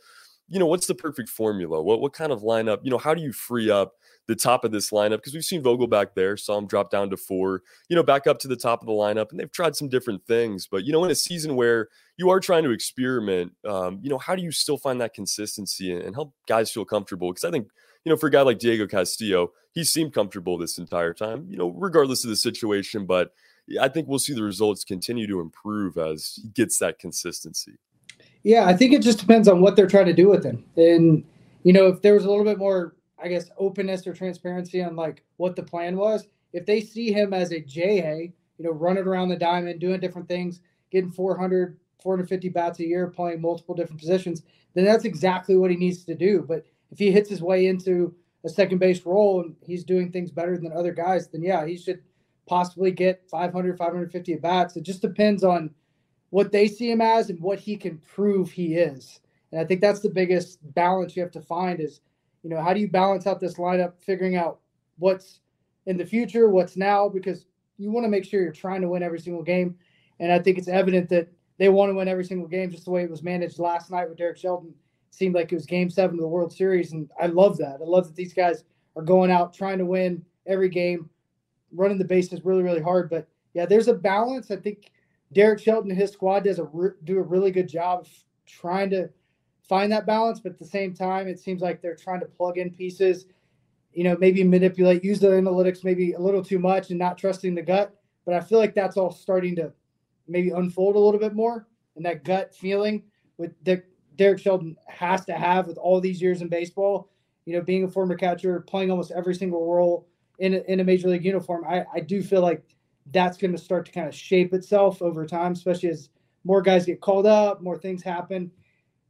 you 0.47 0.59
know 0.59 0.67
what's 0.67 0.87
the 0.87 0.95
perfect 0.95 1.29
formula? 1.29 1.81
What 1.81 2.01
what 2.01 2.13
kind 2.13 2.31
of 2.31 2.41
lineup? 2.41 2.79
You 2.83 2.91
know, 2.91 2.99
how 2.99 3.13
do 3.13 3.21
you 3.21 3.33
free 3.33 3.69
up? 3.71 3.95
The 4.27 4.35
top 4.35 4.63
of 4.63 4.71
this 4.71 4.91
lineup 4.91 5.17
because 5.17 5.33
we've 5.33 5.43
seen 5.43 5.61
Vogel 5.61 5.87
back 5.87 6.15
there, 6.15 6.35
saw 6.35 6.57
him 6.57 6.65
drop 6.65 6.89
down 6.89 7.09
to 7.11 7.17
four, 7.17 7.61
you 7.89 7.95
know, 7.95 8.03
back 8.03 8.27
up 8.27 8.39
to 8.39 8.47
the 8.47 8.55
top 8.55 8.81
of 8.81 8.87
the 8.87 8.93
lineup, 8.93 9.31
and 9.31 9.39
they've 9.39 9.51
tried 9.51 9.75
some 9.75 9.89
different 9.89 10.25
things. 10.25 10.67
But 10.67 10.83
you 10.83 10.91
know, 10.91 11.03
in 11.03 11.11
a 11.11 11.15
season 11.15 11.55
where 11.55 11.89
you 12.17 12.29
are 12.29 12.39
trying 12.39 12.63
to 12.63 12.71
experiment, 12.71 13.53
um, 13.67 13.99
you 14.01 14.09
know, 14.09 14.17
how 14.17 14.35
do 14.35 14.41
you 14.41 14.51
still 14.51 14.77
find 14.77 14.99
that 15.01 15.13
consistency 15.13 15.93
and, 15.93 16.01
and 16.01 16.15
help 16.15 16.33
guys 16.47 16.71
feel 16.71 16.85
comfortable? 16.85 17.31
Because 17.31 17.45
I 17.45 17.51
think 17.51 17.67
you 18.05 18.11
know, 18.11 18.17
for 18.17 18.27
a 18.27 18.31
guy 18.31 18.43
like 18.43 18.59
Diego 18.59 18.87
Castillo, 18.87 19.51
he 19.71 19.83
seemed 19.83 20.13
comfortable 20.13 20.57
this 20.57 20.77
entire 20.77 21.13
time, 21.13 21.47
you 21.49 21.57
know, 21.57 21.69
regardless 21.69 22.23
of 22.23 22.29
the 22.29 22.35
situation. 22.35 23.05
But 23.05 23.33
I 23.81 23.89
think 23.89 24.07
we'll 24.07 24.19
see 24.19 24.33
the 24.33 24.43
results 24.43 24.83
continue 24.83 25.27
to 25.27 25.41
improve 25.41 25.97
as 25.97 26.39
he 26.41 26.49
gets 26.49 26.77
that 26.79 26.99
consistency. 26.99 27.73
Yeah, 28.43 28.65
I 28.67 28.73
think 28.73 28.93
it 28.93 29.01
just 29.01 29.17
depends 29.17 29.47
on 29.47 29.59
what 29.59 29.75
they're 29.75 29.87
trying 29.87 30.05
to 30.05 30.13
do 30.13 30.29
with 30.29 30.45
him. 30.45 30.63
And, 30.77 31.23
you 31.63 31.73
know, 31.73 31.87
if 31.87 32.03
there 32.03 32.13
was 32.13 32.25
a 32.25 32.29
little 32.29 32.43
bit 32.43 32.59
more 32.59 32.95
I 33.21 33.27
guess, 33.27 33.49
openness 33.57 34.05
or 34.05 34.13
transparency 34.13 34.81
on 34.83 34.95
like 34.95 35.23
what 35.37 35.55
the 35.55 35.63
plan 35.63 35.97
was. 35.97 36.27
If 36.53 36.65
they 36.65 36.81
see 36.81 37.11
him 37.11 37.33
as 37.33 37.51
a 37.51 37.59
JA, 37.59 38.31
you 38.57 38.63
know, 38.63 38.71
running 38.71 39.03
around 39.03 39.29
the 39.29 39.35
diamond, 39.35 39.79
doing 39.79 39.99
different 39.99 40.27
things, 40.27 40.61
getting 40.91 41.11
400, 41.11 41.77
450 42.01 42.49
bats 42.49 42.79
a 42.79 42.85
year, 42.85 43.07
playing 43.07 43.41
multiple 43.41 43.75
different 43.75 43.99
positions, 43.99 44.43
then 44.73 44.85
that's 44.85 45.05
exactly 45.05 45.57
what 45.57 45.71
he 45.71 45.77
needs 45.77 46.03
to 46.05 46.15
do. 46.15 46.45
But 46.47 46.65
if 46.91 46.99
he 46.99 47.11
hits 47.11 47.29
his 47.29 47.41
way 47.41 47.67
into 47.67 48.15
a 48.43 48.49
second 48.49 48.77
base 48.77 49.05
role 49.05 49.41
and 49.41 49.55
he's 49.61 49.83
doing 49.83 50.11
things 50.11 50.31
better 50.31 50.57
than 50.57 50.71
other 50.71 50.93
guys, 50.93 51.27
then 51.27 51.41
yeah, 51.41 51.65
he 51.65 51.77
should 51.77 52.01
possibly 52.47 52.91
get 52.91 53.27
500, 53.29 53.77
550 53.77 54.33
at 54.33 54.41
bats. 54.41 54.75
It 54.77 54.83
just 54.83 55.01
depends 55.01 55.43
on 55.43 55.71
what 56.29 56.51
they 56.51 56.67
see 56.67 56.91
him 56.91 57.01
as 57.01 57.29
and 57.29 57.39
what 57.39 57.59
he 57.59 57.75
can 57.75 57.97
prove 57.97 58.51
he 58.51 58.75
is. 58.75 59.19
And 59.51 59.59
I 59.59 59.65
think 59.65 59.81
that's 59.81 60.01
the 60.01 60.09
biggest 60.09 60.59
balance 60.73 61.15
you 61.15 61.21
have 61.21 61.31
to 61.31 61.41
find 61.41 61.79
is 61.79 62.01
you 62.45 62.51
know, 62.51 62.61
how 62.61 62.75
do 62.75 62.79
you 62.79 62.87
balance 62.87 63.25
out 63.25 63.39
this 63.39 63.55
lineup, 63.55 63.93
figuring 63.99 64.35
out 64.35 64.59
what's 64.99 65.39
in 65.87 65.97
the 65.97 66.05
future, 66.05 66.47
what's 66.47 66.77
now, 66.77 67.09
because 67.09 67.47
you 67.79 67.89
want 67.89 68.03
to 68.05 68.09
make 68.09 68.23
sure 68.23 68.39
you're 68.39 68.51
trying 68.51 68.81
to 68.81 68.87
win 68.87 69.01
every 69.01 69.19
single 69.19 69.41
game. 69.41 69.75
And 70.19 70.31
I 70.31 70.37
think 70.37 70.59
it's 70.59 70.67
evident 70.67 71.09
that 71.09 71.27
they 71.57 71.69
want 71.69 71.89
to 71.89 71.95
win 71.95 72.07
every 72.07 72.23
single 72.23 72.47
game, 72.47 72.69
just 72.69 72.85
the 72.85 72.91
way 72.91 73.01
it 73.01 73.09
was 73.09 73.23
managed 73.23 73.57
last 73.57 73.89
night 73.89 74.07
with 74.07 74.19
Derek 74.19 74.37
Shelton. 74.37 74.69
It 74.69 75.15
seemed 75.15 75.33
like 75.33 75.51
it 75.51 75.55
was 75.55 75.65
game 75.65 75.89
seven 75.89 76.17
of 76.17 76.21
the 76.21 76.27
World 76.27 76.53
Series. 76.53 76.91
And 76.91 77.09
I 77.19 77.25
love 77.25 77.57
that. 77.57 77.79
I 77.81 77.83
love 77.83 78.05
that 78.05 78.15
these 78.15 78.35
guys 78.35 78.63
are 78.95 79.01
going 79.01 79.31
out 79.31 79.51
trying 79.51 79.79
to 79.79 79.85
win 79.87 80.23
every 80.45 80.69
game, 80.69 81.09
running 81.73 81.97
the 81.97 82.05
bases 82.05 82.45
really, 82.45 82.61
really 82.61 82.79
hard. 82.79 83.09
But 83.09 83.27
yeah, 83.55 83.65
there's 83.65 83.87
a 83.87 83.93
balance. 83.95 84.51
I 84.51 84.57
think 84.57 84.91
Derek 85.33 85.59
Shelton 85.59 85.89
and 85.89 85.99
his 85.99 86.11
squad 86.11 86.43
does 86.43 86.59
a 86.59 86.69
do 87.05 87.17
a 87.17 87.23
really 87.23 87.49
good 87.49 87.67
job 87.67 88.01
of 88.01 88.09
trying 88.45 88.91
to 88.91 89.09
find 89.67 89.91
that 89.91 90.05
balance, 90.05 90.39
but 90.39 90.53
at 90.53 90.59
the 90.59 90.65
same 90.65 90.93
time, 90.93 91.27
it 91.27 91.39
seems 91.39 91.61
like 91.61 91.81
they're 91.81 91.95
trying 91.95 92.19
to 92.19 92.25
plug 92.25 92.57
in 92.57 92.69
pieces, 92.69 93.25
you 93.93 94.03
know, 94.03 94.15
maybe 94.19 94.43
manipulate, 94.43 95.03
use 95.03 95.19
the 95.19 95.27
analytics 95.27 95.83
maybe 95.83 96.13
a 96.13 96.19
little 96.19 96.43
too 96.43 96.59
much 96.59 96.89
and 96.89 96.99
not 96.99 97.17
trusting 97.17 97.55
the 97.55 97.61
gut. 97.61 97.95
But 98.25 98.35
I 98.35 98.41
feel 98.41 98.59
like 98.59 98.73
that's 98.73 98.97
all 98.97 99.11
starting 99.11 99.55
to 99.57 99.71
maybe 100.27 100.49
unfold 100.49 100.95
a 100.95 100.99
little 100.99 101.19
bit 101.19 101.33
more. 101.33 101.67
And 101.95 102.05
that 102.05 102.23
gut 102.23 102.53
feeling 102.53 103.03
with 103.37 103.53
Derek 103.63 104.39
Shelton 104.39 104.75
has 104.87 105.25
to 105.25 105.33
have 105.33 105.67
with 105.67 105.77
all 105.77 106.01
these 106.01 106.21
years 106.21 106.41
in 106.41 106.49
baseball, 106.49 107.09
you 107.45 107.53
know, 107.53 107.61
being 107.61 107.83
a 107.83 107.87
former 107.87 108.15
catcher, 108.15 108.59
playing 108.61 108.91
almost 108.91 109.11
every 109.11 109.35
single 109.35 109.71
role 109.71 110.07
in 110.39 110.55
a, 110.55 110.57
in 110.67 110.79
a 110.79 110.83
major 110.83 111.09
league 111.09 111.25
uniform, 111.25 111.63
I, 111.67 111.85
I 111.93 111.99
do 111.99 112.21
feel 112.21 112.41
like 112.41 112.63
that's 113.11 113.37
going 113.37 113.51
to 113.51 113.57
start 113.57 113.85
to 113.85 113.91
kind 113.91 114.07
of 114.07 114.15
shape 114.15 114.53
itself 114.53 115.01
over 115.01 115.25
time, 115.25 115.53
especially 115.53 115.89
as 115.89 116.09
more 116.43 116.61
guys 116.61 116.85
get 116.85 117.01
called 117.01 117.25
up, 117.25 117.61
more 117.61 117.77
things 117.77 118.03
happen, 118.03 118.51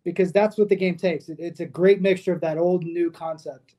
because 0.05 0.31
that's 0.31 0.57
what 0.57 0.69
the 0.69 0.75
game 0.75 0.95
takes. 0.95 1.27
It, 1.27 1.39
it's 1.39 1.59
a 1.59 1.65
great 1.65 2.01
mixture 2.01 2.31
of 2.31 2.39
that 2.41 2.57
old 2.57 2.83
and 2.83 2.93
new 2.93 3.11
concept. 3.11 3.75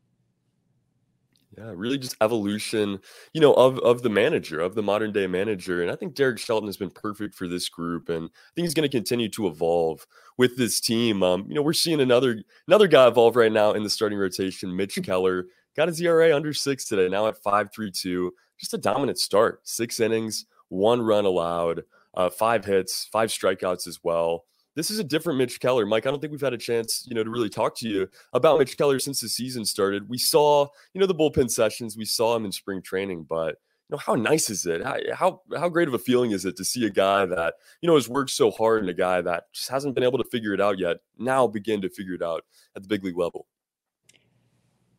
Yeah, 1.56 1.72
really 1.74 1.96
just 1.96 2.16
evolution, 2.20 2.98
you 3.32 3.40
know, 3.40 3.54
of 3.54 3.78
of 3.78 4.02
the 4.02 4.10
manager, 4.10 4.60
of 4.60 4.74
the 4.74 4.82
modern 4.82 5.10
day 5.12 5.26
manager. 5.26 5.80
And 5.80 5.90
I 5.90 5.96
think 5.96 6.14
Derek 6.14 6.38
Shelton 6.38 6.68
has 6.68 6.76
been 6.76 6.90
perfect 6.90 7.34
for 7.34 7.48
this 7.48 7.70
group. 7.70 8.10
And 8.10 8.26
I 8.26 8.50
think 8.54 8.66
he's 8.66 8.74
going 8.74 8.88
to 8.88 8.94
continue 8.94 9.30
to 9.30 9.46
evolve 9.46 10.06
with 10.36 10.58
this 10.58 10.80
team. 10.80 11.22
Um, 11.22 11.46
you 11.48 11.54
know, 11.54 11.62
we're 11.62 11.72
seeing 11.72 12.02
another 12.02 12.42
another 12.68 12.88
guy 12.88 13.06
evolve 13.06 13.36
right 13.36 13.50
now 13.50 13.72
in 13.72 13.84
the 13.84 13.88
starting 13.88 14.18
rotation, 14.18 14.76
Mitch 14.76 14.98
Keller. 15.02 15.46
Got 15.76 15.88
his 15.88 16.00
ERA 16.00 16.34
under 16.34 16.52
six 16.52 16.86
today, 16.86 17.08
now 17.08 17.26
at 17.26 17.42
5.32. 17.42 18.30
Just 18.58 18.72
a 18.72 18.78
dominant 18.78 19.18
start. 19.18 19.60
Six 19.62 20.00
innings, 20.00 20.46
one 20.68 21.02
run 21.02 21.26
allowed, 21.26 21.82
uh, 22.14 22.30
five 22.30 22.64
hits, 22.64 23.06
five 23.12 23.28
strikeouts 23.28 23.86
as 23.86 24.00
well 24.02 24.46
this 24.76 24.90
is 24.90 24.98
a 24.98 25.04
different 25.04 25.38
Mitch 25.38 25.58
Keller. 25.58 25.86
Mike, 25.86 26.06
I 26.06 26.10
don't 26.10 26.20
think 26.20 26.30
we've 26.30 26.40
had 26.40 26.52
a 26.52 26.58
chance, 26.58 27.04
you 27.08 27.14
know, 27.14 27.24
to 27.24 27.30
really 27.30 27.48
mm-hmm. 27.48 27.60
talk 27.60 27.74
to 27.78 27.88
you 27.88 28.08
about 28.34 28.58
Mitch 28.58 28.76
Keller 28.76 29.00
since 29.00 29.20
the 29.20 29.28
season 29.28 29.64
started. 29.64 30.08
We 30.08 30.18
saw, 30.18 30.68
you 30.92 31.00
know, 31.00 31.06
the 31.06 31.14
bullpen 31.14 31.50
sessions, 31.50 31.96
we 31.96 32.04
saw 32.04 32.36
him 32.36 32.44
in 32.44 32.52
spring 32.52 32.82
training, 32.82 33.24
but 33.24 33.56
you 33.88 33.94
know, 33.94 33.98
how 33.98 34.14
nice 34.14 34.50
is 34.50 34.66
it? 34.66 34.84
How, 34.84 34.98
how 35.14 35.40
how 35.56 35.68
great 35.68 35.88
of 35.88 35.94
a 35.94 35.98
feeling 35.98 36.32
is 36.32 36.44
it 36.44 36.56
to 36.56 36.64
see 36.64 36.86
a 36.86 36.90
guy 36.90 37.24
that, 37.24 37.54
you 37.80 37.86
know, 37.86 37.94
has 37.94 38.08
worked 38.08 38.30
so 38.30 38.50
hard 38.50 38.80
and 38.80 38.90
a 38.90 38.94
guy 38.94 39.20
that 39.22 39.44
just 39.52 39.70
hasn't 39.70 39.94
been 39.94 40.04
able 40.04 40.18
to 40.18 40.24
figure 40.24 40.52
it 40.52 40.60
out 40.60 40.78
yet 40.78 40.98
now 41.18 41.46
begin 41.46 41.80
to 41.80 41.88
figure 41.88 42.14
it 42.14 42.22
out 42.22 42.44
at 42.74 42.82
the 42.82 42.88
big 42.88 43.02
league 43.02 43.16
level? 43.16 43.46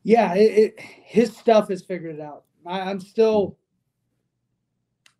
Yeah, 0.03 0.33
it, 0.35 0.57
it, 0.57 0.79
his 0.79 1.35
stuff 1.35 1.67
has 1.67 1.83
figured 1.83 2.15
it 2.15 2.21
out. 2.21 2.45
I, 2.65 2.79
I'm 2.79 3.01
still 3.01 3.57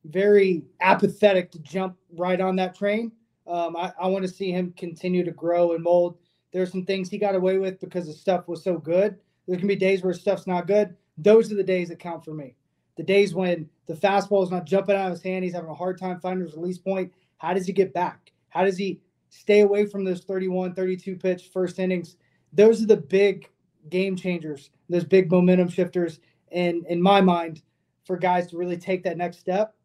mm-hmm. 0.05 0.11
very 0.11 0.63
apathetic 0.79 1.51
to 1.51 1.59
jump 1.59 1.97
right 2.13 2.39
on 2.39 2.55
that 2.55 2.73
train 2.73 3.11
um, 3.47 3.75
I, 3.75 3.93
I 3.99 4.07
want 4.07 4.25
to 4.25 4.31
see 4.31 4.51
him 4.51 4.73
continue 4.77 5.23
to 5.23 5.31
grow 5.31 5.73
and 5.73 5.83
mold. 5.83 6.17
There's 6.51 6.71
some 6.71 6.85
things 6.85 7.09
he 7.09 7.17
got 7.17 7.35
away 7.35 7.57
with 7.57 7.79
because 7.79 8.07
the 8.07 8.13
stuff 8.13 8.47
was 8.47 8.63
so 8.63 8.77
good. 8.77 9.17
There 9.47 9.55
gonna 9.55 9.67
be 9.67 9.75
days 9.75 10.03
where 10.03 10.13
stuff's 10.13 10.47
not 10.47 10.67
good. 10.67 10.95
Those 11.17 11.51
are 11.51 11.55
the 11.55 11.63
days 11.63 11.89
that 11.89 11.99
count 11.99 12.25
for 12.25 12.33
me. 12.33 12.55
The 12.97 13.03
days 13.03 13.33
when 13.33 13.69
the 13.85 13.93
fastball 13.93 14.43
is 14.43 14.51
not 14.51 14.65
jumping 14.65 14.95
out 14.95 15.07
of 15.07 15.13
his 15.13 15.23
hand, 15.23 15.43
he's 15.43 15.53
having 15.53 15.69
a 15.69 15.75
hard 15.75 15.97
time 15.97 16.19
finding 16.19 16.45
his 16.45 16.55
release 16.55 16.77
point. 16.77 17.13
How 17.37 17.53
does 17.53 17.65
he 17.65 17.73
get 17.73 17.93
back? 17.93 18.31
How 18.49 18.65
does 18.65 18.77
he 18.77 18.99
stay 19.29 19.61
away 19.61 19.85
from 19.85 20.03
those 20.03 20.21
31, 20.21 20.73
32 20.73 21.15
pitch 21.15 21.49
first 21.53 21.79
innings? 21.79 22.17
Those 22.53 22.81
are 22.81 22.87
the 22.87 22.97
big 22.97 23.49
game 23.89 24.15
changers, 24.15 24.71
those 24.89 25.05
big 25.05 25.31
momentum 25.31 25.69
shifters, 25.69 26.19
and 26.51 26.85
in 26.87 27.01
my 27.01 27.21
mind, 27.21 27.61
for 28.05 28.17
guys 28.17 28.47
to 28.47 28.57
really 28.57 28.77
take 28.77 29.03
that 29.03 29.17
next 29.17 29.37
step. 29.37 29.75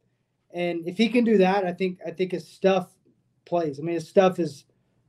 And 0.52 0.86
if 0.86 0.96
he 0.96 1.08
can 1.08 1.24
do 1.24 1.38
that, 1.38 1.64
I 1.64 1.72
think 1.72 1.98
I 2.06 2.10
think 2.10 2.32
his 2.32 2.46
stuff 2.46 2.88
plays. 3.52 3.78
I 3.78 3.82
mean, 3.82 3.96
his 3.96 4.08
stuff 4.08 4.38
is 4.38 4.64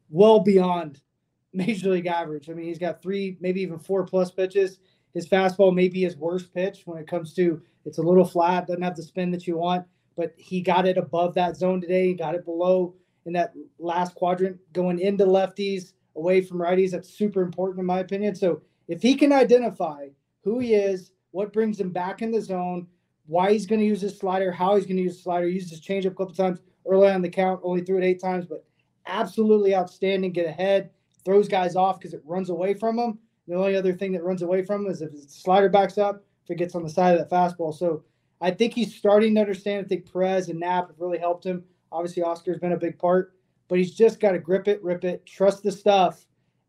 well 0.09 0.41
beyond 0.41 0.99
major 1.53 1.91
league 1.91 2.07
average. 2.07 2.49
I 2.49 2.53
mean, 2.53 2.65
he's 2.65 2.77
got 2.77 3.01
three, 3.01 3.37
maybe 3.39 3.61
even 3.61 3.79
four 3.79 4.03
plus 4.05 4.31
pitches. 4.31 4.79
His 5.13 5.29
fastball 5.29 5.73
may 5.73 5.87
be 5.87 6.01
his 6.01 6.17
worst 6.17 6.53
pitch 6.53 6.81
when 6.83 6.97
it 6.97 7.07
comes 7.07 7.33
to 7.35 7.61
it's 7.85 7.99
a 7.99 8.01
little 8.01 8.25
flat, 8.25 8.67
doesn't 8.67 8.81
have 8.81 8.97
the 8.97 9.03
spin 9.03 9.31
that 9.31 9.47
you 9.47 9.57
want, 9.57 9.85
but 10.17 10.33
he 10.35 10.59
got 10.59 10.85
it 10.85 10.97
above 10.97 11.33
that 11.35 11.55
zone 11.55 11.79
today. 11.79 12.07
He 12.07 12.13
got 12.15 12.35
it 12.35 12.43
below 12.43 12.95
in 13.25 13.31
that 13.31 13.53
last 13.79 14.13
quadrant, 14.13 14.57
going 14.73 14.99
into 14.99 15.25
lefties, 15.25 15.93
away 16.17 16.41
from 16.41 16.57
righties. 16.57 16.91
That's 16.91 17.09
super 17.09 17.41
important 17.41 17.79
in 17.79 17.85
my 17.85 17.99
opinion. 17.99 18.35
So 18.35 18.61
if 18.89 19.01
he 19.01 19.15
can 19.15 19.31
identify 19.31 20.09
who 20.43 20.59
he 20.59 20.73
is, 20.73 21.11
what 21.31 21.53
brings 21.53 21.79
him 21.79 21.91
back 21.91 22.21
in 22.21 22.31
the 22.31 22.41
zone, 22.41 22.87
why 23.25 23.53
he's 23.53 23.65
going 23.65 23.79
to 23.79 23.87
use 23.87 24.01
his 24.01 24.17
slider, 24.17 24.51
how 24.51 24.75
he's 24.75 24.85
going 24.85 24.97
to 24.97 25.03
use 25.03 25.15
the 25.15 25.23
slider, 25.23 25.47
use 25.47 25.69
his 25.69 25.79
changeup 25.79 26.07
a 26.07 26.15
couple 26.15 26.33
times, 26.33 26.59
early 26.85 27.09
on 27.09 27.21
the 27.21 27.29
count, 27.29 27.61
only 27.63 27.81
threw 27.81 27.97
it 27.97 28.03
eight 28.03 28.21
times, 28.21 28.45
but 28.45 28.65
absolutely 29.05 29.75
outstanding. 29.75 30.31
Get 30.31 30.45
ahead, 30.45 30.89
throws 31.25 31.47
guys 31.47 31.75
off 31.75 31.99
because 31.99 32.13
it 32.13 32.21
runs 32.25 32.49
away 32.49 32.73
from 32.73 32.95
them. 32.95 33.19
The 33.47 33.55
only 33.55 33.75
other 33.75 33.93
thing 33.93 34.11
that 34.13 34.23
runs 34.23 34.41
away 34.41 34.63
from 34.63 34.85
him 34.85 34.91
is 34.91 35.01
if 35.01 35.11
his 35.11 35.29
slider 35.29 35.69
backs 35.69 35.97
up, 35.97 36.23
if 36.43 36.51
it 36.51 36.57
gets 36.57 36.75
on 36.75 36.83
the 36.83 36.89
side 36.89 37.17
of 37.17 37.19
that 37.19 37.33
fastball. 37.33 37.73
So 37.73 38.03
I 38.41 38.51
think 38.51 38.73
he's 38.73 38.95
starting 38.95 39.35
to 39.35 39.41
understand. 39.41 39.85
I 39.85 39.87
think 39.87 40.11
Perez 40.11 40.49
and 40.49 40.59
Knapp 40.59 40.87
have 40.87 40.99
really 40.99 41.17
helped 41.17 41.45
him. 41.45 41.63
Obviously, 41.91 42.23
Oscar's 42.23 42.59
been 42.59 42.71
a 42.71 42.77
big 42.77 42.97
part, 42.97 43.35
but 43.67 43.77
he's 43.77 43.93
just 43.93 44.19
got 44.19 44.31
to 44.31 44.39
grip 44.39 44.67
it, 44.67 44.83
rip 44.83 45.03
it, 45.03 45.25
trust 45.25 45.63
the 45.63 45.71
stuff, 45.71 46.25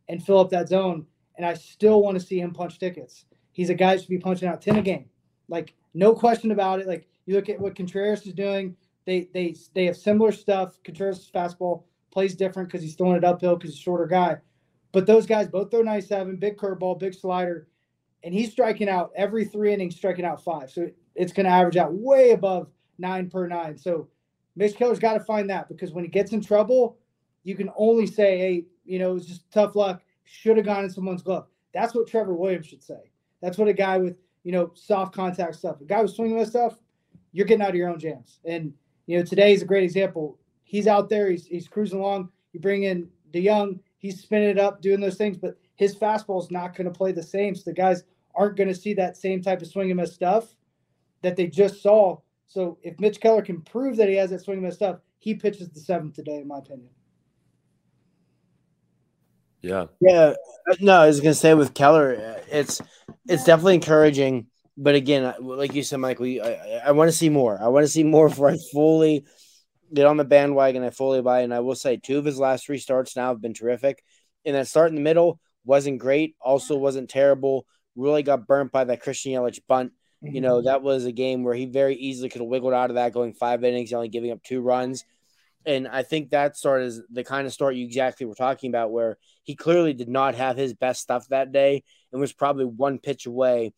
and 0.09 0.25
fill 0.25 0.38
up 0.38 0.50
that 0.50 0.68
zone. 0.68 1.06
And 1.37 1.47
I 1.47 1.54
still 1.54 2.02
want 2.02 2.18
to 2.18 2.25
see 2.25 2.40
him 2.40 2.52
punch 2.52 2.78
tickets. 2.78 3.25
He's 3.52 3.71
a 3.71 3.75
guy 3.75 3.94
who 3.94 4.00
should 4.00 4.09
be 4.09 4.18
punching 4.18 4.49
out 4.49 4.62
10 4.62 4.76
a 4.76 4.83
game. 4.83 5.06
Like, 5.49 5.75
no 5.94 6.14
question 6.14 6.50
about 6.50 6.80
it. 6.80 6.87
Like, 6.87 7.06
you 7.26 7.35
look 7.35 7.49
at 7.49 7.61
what 7.61 7.76
Contreras 7.76 8.26
is 8.26 8.35
doing, 8.35 8.76
they 9.07 9.29
they 9.33 9.55
they 9.75 9.87
have 9.87 9.97
similar 9.97 10.33
stuff. 10.33 10.79
Contreras' 10.85 11.31
fastball 11.33 11.85
plays 12.11 12.35
different 12.35 12.69
because 12.69 12.83
he's 12.83 12.95
throwing 12.95 13.17
it 13.17 13.25
uphill 13.25 13.57
because 13.57 13.71
he's 13.71 13.81
a 13.81 13.83
shorter 13.83 14.07
guy. 14.07 14.39
But 14.93 15.07
those 15.07 15.27
guys 15.27 15.49
both 15.49 15.71
throw 15.71 15.83
97, 15.83 16.37
big 16.37 16.57
curveball, 16.57 17.01
big 17.01 17.15
slider, 17.15 17.67
and 18.23 18.33
he's 18.33 18.53
striking 18.53 18.89
out 18.89 19.11
every 19.17 19.45
three 19.45 19.75
innings, 19.75 19.97
striking 19.97 20.25
out 20.25 20.43
five. 20.43 20.71
So 20.71 20.89
it's 21.17 21.33
going 21.33 21.47
to 21.47 21.53
average 21.53 21.77
out 21.77 21.93
way 21.93 22.31
above 22.31 22.69
nine 22.99 23.29
per 23.29 23.49
nine. 23.49 23.77
So 23.77 24.09
Mitch 24.55 24.77
Keller's 24.77 25.01
got 25.01 25.15
to 25.15 25.21
find 25.21 25.51
that 25.51 25.69
because 25.69 25.93
when 25.93 26.05
he 26.05 26.11
gets 26.11 26.33
in 26.33 26.41
trouble, 26.41 26.97
you 27.43 27.57
can 27.57 27.71
only 27.77 28.07
say, 28.07 28.39
hey, 28.39 28.65
you 28.85 28.99
know, 29.01 29.11
it 29.11 29.15
was 29.15 29.27
just 29.27 29.51
tough 29.51 29.75
luck. 29.75 30.03
Should 30.23 30.57
have 30.57 30.67
gone 30.67 30.85
in 30.85 30.91
someone's 30.91 31.23
glove. 31.23 31.49
That's 31.73 31.95
what 31.95 32.07
Trevor 32.07 32.35
Williams 32.35 32.67
should 32.67 32.83
say. 32.83 33.11
That's 33.43 33.59
what 33.59 33.69
a 33.69 33.73
guy 33.73 33.99
with, 33.99 34.17
you 34.45 34.53
know, 34.53 34.71
soft 34.75 35.15
contact 35.15 35.57
stuff, 35.57 35.81
a 35.81 35.85
guy 35.85 36.01
with 36.01 36.13
swinging 36.13 36.39
that 36.39 36.47
stuff, 36.47 36.79
you're 37.33 37.47
getting 37.47 37.63
out 37.63 37.71
of 37.71 37.75
your 37.75 37.89
own 37.89 37.99
jams. 37.99 38.39
And 38.45 38.73
you 39.07 39.19
know, 39.19 39.25
today 39.25 39.53
is 39.53 39.63
a 39.63 39.67
great 39.67 39.85
example. 39.85 40.39
He's 40.63 40.87
out 40.87 41.09
there, 41.09 41.31
he's, 41.31 41.47
he's 41.47 41.69
cruising 41.69 42.01
along. 42.01 42.31
You 42.53 42.61
bring 42.61 42.85
in 42.85 43.09
DeJong, 43.33 43.81
he's 43.99 44.21
spinning 44.21 44.51
it 44.51 44.59
up, 44.59 44.81
doing 44.81 45.01
those 45.01 45.17
things, 45.17 45.37
but 45.37 45.57
his 45.77 45.97
fastball 45.97 46.43
is 46.43 46.51
not 46.51 46.77
going 46.77 46.91
to 46.91 46.97
play 46.97 47.13
the 47.13 47.23
same. 47.23 47.55
So 47.55 47.63
the 47.67 47.75
guys 47.75 48.05
aren't 48.35 48.57
going 48.57 48.69
to 48.69 48.75
see 48.75 48.95
that 48.95 49.17
same 49.17 49.43
type 49.43 49.61
of 49.61 49.69
swing 49.69 49.91
and 49.91 50.01
miss 50.01 50.15
stuff 50.15 50.55
that 51.23 51.37
they 51.37 51.47
just 51.47 51.83
saw. 51.83 52.19
So 52.47 52.79
if 52.83 52.99
Mitch 53.01 53.21
Keller 53.21 53.43
can 53.43 53.61
prove 53.61 53.97
that 53.97 54.09
he 54.09 54.15
has 54.17 54.31
that 54.31 54.41
swing 54.41 54.59
and 54.59 54.67
miss 54.67 54.77
stuff, 54.77 54.99
he 55.19 55.35
pitches 55.35 55.69
the 55.71 55.81
seventh 55.81 56.15
today, 56.15 56.37
in 56.37 56.49
my 56.49 56.59
opinion. 56.59 56.91
Yeah. 59.63 59.87
Yeah. 60.01 60.35
No, 60.81 61.01
I 61.01 61.07
was 61.07 61.21
gonna 61.21 61.33
say 61.33 61.55
with 61.55 61.73
Keller, 61.73 62.39
it's 62.51 62.83
it's 63.27 63.45
definitely 63.45 63.77
encouraging 63.77 64.47
but 64.76 64.95
again, 64.95 65.35
like 65.40 65.75
you 65.75 65.83
said, 65.83 65.99
Michael, 65.99 66.26
I, 66.26 66.83
I 66.87 66.93
want 66.93 67.09
to 67.09 67.16
see 67.16 67.28
more. 67.28 67.61
I 67.61 67.69
want 67.69 67.85
to 67.85 67.90
see 67.90 68.02
more 68.02 68.28
before 68.31 68.50
I 68.50 68.59
fully 68.73 69.25
get 69.93 70.07
on 70.07 70.16
the 70.16 70.25
bandwagon. 70.25 70.83
I 70.83 70.90
fully 70.90 71.23
buy, 71.23 71.40
and 71.40 71.54
I 71.54 71.61
will 71.61 71.76
say 71.76 71.97
two 71.97 72.19
of 72.19 72.25
his 72.25 72.38
last 72.38 72.66
three 72.66 72.78
starts 72.78 73.16
now 73.16 73.28
have 73.28 73.40
been 73.40 73.54
terrific. 73.54 74.02
And 74.45 74.57
that 74.57 74.69
start 74.69 74.90
in 74.90 74.97
the 74.97 75.00
middle 75.00 75.40
wasn't 75.64 75.99
great, 75.99 76.37
also 76.40 76.76
wasn't 76.76 77.09
terrible. 77.09 77.66
Really 77.97 78.23
got 78.23 78.47
burnt 78.47 78.73
by 78.73 78.85
that 78.85 79.00
Christian 79.00 79.33
Yelich 79.33 79.61
bunt. 79.69 79.93
You 80.21 80.40
know, 80.40 80.57
mm-hmm. 80.57 80.66
that 80.66 80.83
was 80.83 81.04
a 81.04 81.12
game 81.12 81.45
where 81.45 81.54
he 81.54 81.66
very 81.66 81.97
easily 81.97 82.31
could 82.31 82.40
have 82.40 82.49
wiggled 82.49 82.73
out 82.73 82.90
of 82.90 82.97
that, 82.97 83.12
going 83.12 83.35
five 83.35 83.62
innings, 83.62 83.93
only 83.93 84.09
giving 84.09 84.31
up 84.31 84.43
two 84.43 84.62
runs. 84.62 85.04
And 85.66 85.87
I 85.87 86.02
think 86.02 86.31
that 86.31 86.57
start 86.57 86.83
is 86.83 87.02
the 87.11 87.25
kind 87.25 87.47
of 87.47 87.52
start 87.52 87.75
you 87.75 87.85
exactly 87.85 88.26
were 88.26 88.35
talking 88.35 88.71
about, 88.71 88.90
where 88.90 89.19
he 89.43 89.54
clearly 89.54 89.93
did 89.93 90.09
not 90.09 90.35
have 90.35 90.57
his 90.57 90.73
best 90.75 91.02
stuff 91.02 91.28
that 91.28 91.52
day 91.52 91.85
and 92.11 92.21
was 92.21 92.33
probably 92.33 92.64
one 92.64 92.99
pitch 92.99 93.26
away 93.26 93.73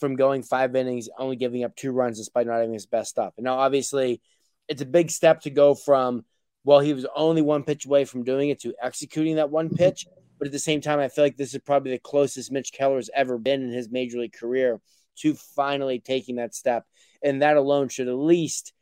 from 0.00 0.16
going 0.16 0.42
five 0.42 0.74
innings, 0.74 1.08
only 1.18 1.36
giving 1.36 1.62
up 1.62 1.76
two 1.76 1.92
runs 1.92 2.18
despite 2.18 2.46
not 2.46 2.56
having 2.56 2.72
his 2.72 2.86
best 2.86 3.10
stuff. 3.10 3.34
And 3.36 3.44
now, 3.44 3.58
obviously, 3.58 4.20
it's 4.66 4.82
a 4.82 4.86
big 4.86 5.10
step 5.10 5.42
to 5.42 5.50
go 5.50 5.74
from, 5.74 6.24
well, 6.64 6.80
he 6.80 6.94
was 6.94 7.06
only 7.14 7.42
one 7.42 7.62
pitch 7.62 7.86
away 7.86 8.04
from 8.04 8.24
doing 8.24 8.48
it 8.48 8.60
to 8.60 8.74
executing 8.82 9.36
that 9.36 9.50
one 9.50 9.68
pitch. 9.68 10.06
But 10.38 10.46
at 10.46 10.52
the 10.52 10.58
same 10.58 10.80
time, 10.80 10.98
I 10.98 11.08
feel 11.08 11.24
like 11.24 11.36
this 11.36 11.54
is 11.54 11.60
probably 11.60 11.92
the 11.92 11.98
closest 11.98 12.50
Mitch 12.50 12.72
Keller 12.72 12.96
has 12.96 13.10
ever 13.14 13.36
been 13.36 13.62
in 13.62 13.70
his 13.70 13.90
major 13.90 14.18
league 14.18 14.32
career 14.32 14.80
to 15.18 15.34
finally 15.34 16.00
taking 16.00 16.36
that 16.36 16.54
step. 16.54 16.86
And 17.22 17.42
that 17.42 17.58
alone 17.58 17.90
should 17.90 18.08
at 18.08 18.14
least, 18.14 18.72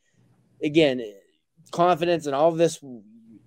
again, 0.63 1.03
confidence 1.73 2.27
and 2.27 2.35
all 2.35 2.49
of 2.49 2.59
this. 2.59 2.79